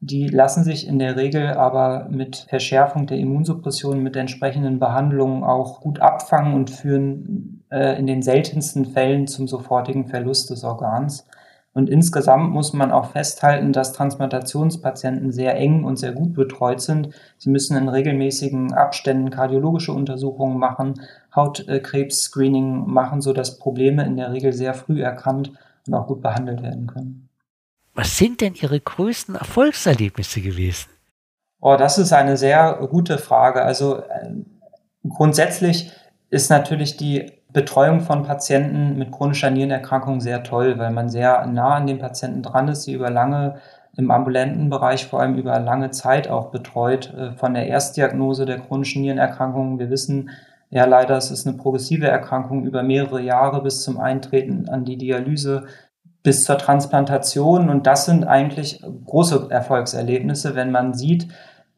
Die 0.06 0.28
lassen 0.28 0.66
sich 0.66 0.86
in 0.86 1.00
der 1.00 1.16
Regel 1.16 1.52
aber 1.52 2.10
mit 2.10 2.46
Verschärfung 2.50 3.08
der 3.08 3.20
Immunsuppression, 3.20 4.04
mit 4.04 4.18
entsprechenden 4.18 4.78
Behandlungen 4.78 5.46
auch 5.46 5.80
gut 5.80 6.02
abfangen 6.02 6.56
und 6.56 6.70
führen 6.70 7.64
äh, 7.72 7.98
in 7.98 8.06
den 8.06 8.22
seltensten 8.22 8.84
Fällen 8.84 9.28
zum 9.28 9.48
sofortigen 9.48 10.08
Verlust 10.08 10.50
des 10.50 10.66
Organs. 10.66 11.26
Und 11.74 11.90
insgesamt 11.90 12.52
muss 12.52 12.74
man 12.74 12.92
auch 12.92 13.12
festhalten, 13.12 13.72
dass 13.72 13.94
Transplantationspatienten 13.94 15.32
sehr 15.32 15.56
eng 15.56 15.86
und 15.86 15.96
sehr 15.96 16.12
gut 16.12 16.34
betreut 16.34 16.82
sind. 16.82 17.12
Sie 17.38 17.50
müssen 17.50 17.78
in 17.78 17.88
regelmäßigen 17.88 18.74
Abständen 18.74 19.30
kardiologische 19.30 19.94
Untersuchungen 19.94 20.58
machen, 20.60 20.96
Hautkrebs-Screening 21.34 22.88
machen, 22.88 23.22
sodass 23.22 23.58
Probleme 23.58 24.06
in 24.06 24.18
der 24.18 24.34
Regel 24.34 24.52
sehr 24.52 24.74
früh 24.74 25.02
erkannt 25.02 25.54
und 25.88 25.94
auch 25.94 26.08
gut 26.08 26.22
behandelt 26.22 26.62
werden 26.62 26.88
können. 26.88 27.30
Was 27.94 28.18
sind 28.18 28.42
denn 28.42 28.56
Ihre 28.56 28.80
größten 28.80 29.36
Erfolgserlebnisse 29.36 30.42
gewesen? 30.42 30.90
Oh, 31.62 31.76
das 31.78 31.98
ist 31.98 32.12
eine 32.12 32.38
sehr 32.38 32.74
gute 32.90 33.18
Frage. 33.18 33.62
Also 33.62 33.98
äh, 33.98 34.32
grundsätzlich 35.08 35.92
ist 36.30 36.50
natürlich 36.50 36.98
die 36.98 37.32
Betreuung 37.54 38.02
von 38.02 38.24
Patienten 38.24 38.98
mit 38.98 39.12
chronischer 39.12 39.52
Nierenerkrankung 39.52 40.20
sehr 40.20 40.44
toll, 40.44 40.80
weil 40.80 40.92
man 40.92 41.08
sehr 41.08 41.46
nah 41.46 41.76
an 41.76 41.88
den 41.88 42.00
Patienten 42.00 42.42
dran 42.42 42.68
ist, 42.68 42.84
sie 42.84 42.94
über 42.94 43.12
lange 43.12 43.62
im 43.96 44.10
ambulanten 44.10 44.72
Bereich 44.72 45.06
vor 45.06 45.22
allem 45.22 45.36
über 45.36 45.60
lange 45.60 45.92
Zeit 45.92 46.28
auch 46.28 46.50
betreut, 46.50 47.14
äh, 47.14 47.32
von 47.34 47.54
der 47.54 47.68
Erstdiagnose 47.68 48.46
der 48.46 48.60
chronischen 48.60 49.04
Nierenerkrankung. 49.04 49.78
Wir 49.78 49.92
wissen 49.92 50.32
ja 50.72 50.86
leider, 50.86 51.16
es 51.16 51.30
ist 51.30 51.46
eine 51.46 51.58
progressive 51.58 52.08
Erkrankung 52.08 52.66
über 52.66 52.82
mehrere 52.82 53.22
Jahre 53.22 53.62
bis 53.62 53.84
zum 53.84 54.00
Eintreten 54.00 54.68
an 54.68 54.86
die 54.86 54.98
Dialyse 54.98 55.68
bis 56.24 56.46
zur 56.46 56.58
Transplantation. 56.58 57.70
Und 57.70 57.86
das 57.86 58.06
sind 58.06 58.24
eigentlich 58.24 58.82
große 59.06 59.48
Erfolgserlebnisse, 59.50 60.56
wenn 60.56 60.72
man 60.72 60.94
sieht, 60.94 61.28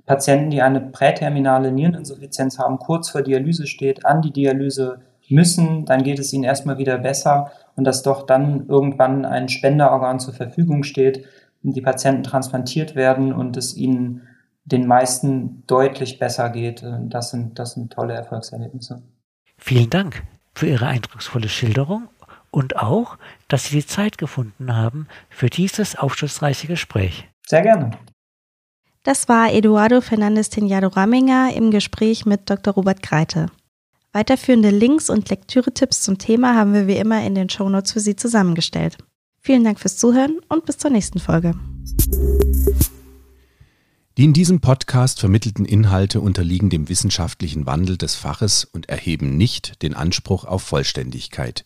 Patienten, 0.06 0.52
die 0.52 0.62
eine 0.62 0.82
präterminale 0.82 1.72
Niereninsuffizienz 1.72 2.60
haben, 2.60 2.78
kurz 2.78 3.10
vor 3.10 3.24
Dialyse 3.24 3.66
steht, 3.66 4.06
an 4.06 4.22
die 4.22 4.32
Dialyse 4.32 5.00
müssen, 5.28 5.86
dann 5.86 6.04
geht 6.04 6.20
es 6.20 6.32
ihnen 6.32 6.44
erstmal 6.44 6.78
wieder 6.78 7.00
besser 7.00 7.52
und 7.76 7.86
dass 7.86 8.04
doch 8.04 8.28
dann 8.28 8.68
irgendwann 8.68 9.26
ein 9.26 9.50
Spenderorgan 9.50 10.20
zur 10.20 10.36
Verfügung 10.36 10.84
steht 10.84 11.26
die 11.74 11.82
Patienten 11.82 12.24
transplantiert 12.24 12.96
werden 12.96 13.34
und 13.34 13.58
es 13.58 13.76
ihnen 13.76 14.28
den 14.66 14.88
meisten 14.88 15.64
deutlich 15.68 16.20
besser 16.20 16.50
geht. 16.50 16.84
Das 17.02 17.32
sind, 17.32 17.60
das 17.60 17.74
sind 17.74 17.94
tolle 17.94 18.14
Erfolgserlebnisse. 18.14 19.02
Vielen 19.58 19.90
Dank 19.90 20.24
für 20.54 20.68
Ihre 20.68 20.88
eindrucksvolle 20.88 21.50
Schilderung 21.50 22.08
und 22.56 22.78
auch, 22.78 23.18
dass 23.50 23.66
Sie 23.66 23.76
die 23.76 23.86
Zeit 23.86 24.18
gefunden 24.18 24.74
haben 24.74 25.08
für 25.30 25.50
dieses 25.50 25.98
aufschlussreiche 25.98 26.68
Gespräch. 26.68 27.28
Sehr 27.46 27.62
gerne. 27.62 27.92
Das 29.04 29.28
war 29.28 29.54
Eduardo 29.54 30.00
Fernandes 30.00 30.50
Tenjado 30.50 30.88
Raminger 30.88 31.54
im 31.54 31.70
Gespräch 31.70 32.26
mit 32.26 32.50
Dr. 32.50 32.74
Robert 32.74 33.04
Greite. 33.04 33.48
Weiterführende 34.14 34.70
Links 34.70 35.10
und 35.10 35.30
Lektüre-Tipps 35.30 36.02
zum 36.02 36.18
Thema 36.18 36.56
haben 36.56 36.74
wir 36.74 36.88
wie 36.88 36.96
immer 36.96 37.24
in 37.26 37.36
den 37.36 37.50
Shownotes 37.50 37.92
für 37.92 38.00
Sie 38.00 38.16
zusammengestellt. 38.16 38.98
Vielen 39.42 39.66
Dank 39.66 39.80
fürs 39.80 39.98
Zuhören 39.98 40.40
und 40.48 40.66
bis 40.66 40.78
zur 40.78 40.92
nächsten 40.92 41.20
Folge. 41.20 41.54
Die 44.18 44.24
in 44.24 44.32
diesem 44.32 44.62
Podcast 44.62 45.20
vermittelten 45.20 45.66
Inhalte 45.66 46.22
unterliegen 46.22 46.70
dem 46.70 46.88
wissenschaftlichen 46.88 47.66
Wandel 47.66 47.98
des 47.98 48.16
Faches 48.16 48.64
und 48.64 48.88
erheben 48.88 49.36
nicht 49.36 49.82
den 49.82 49.94
Anspruch 49.94 50.46
auf 50.46 50.64
Vollständigkeit. 50.64 51.66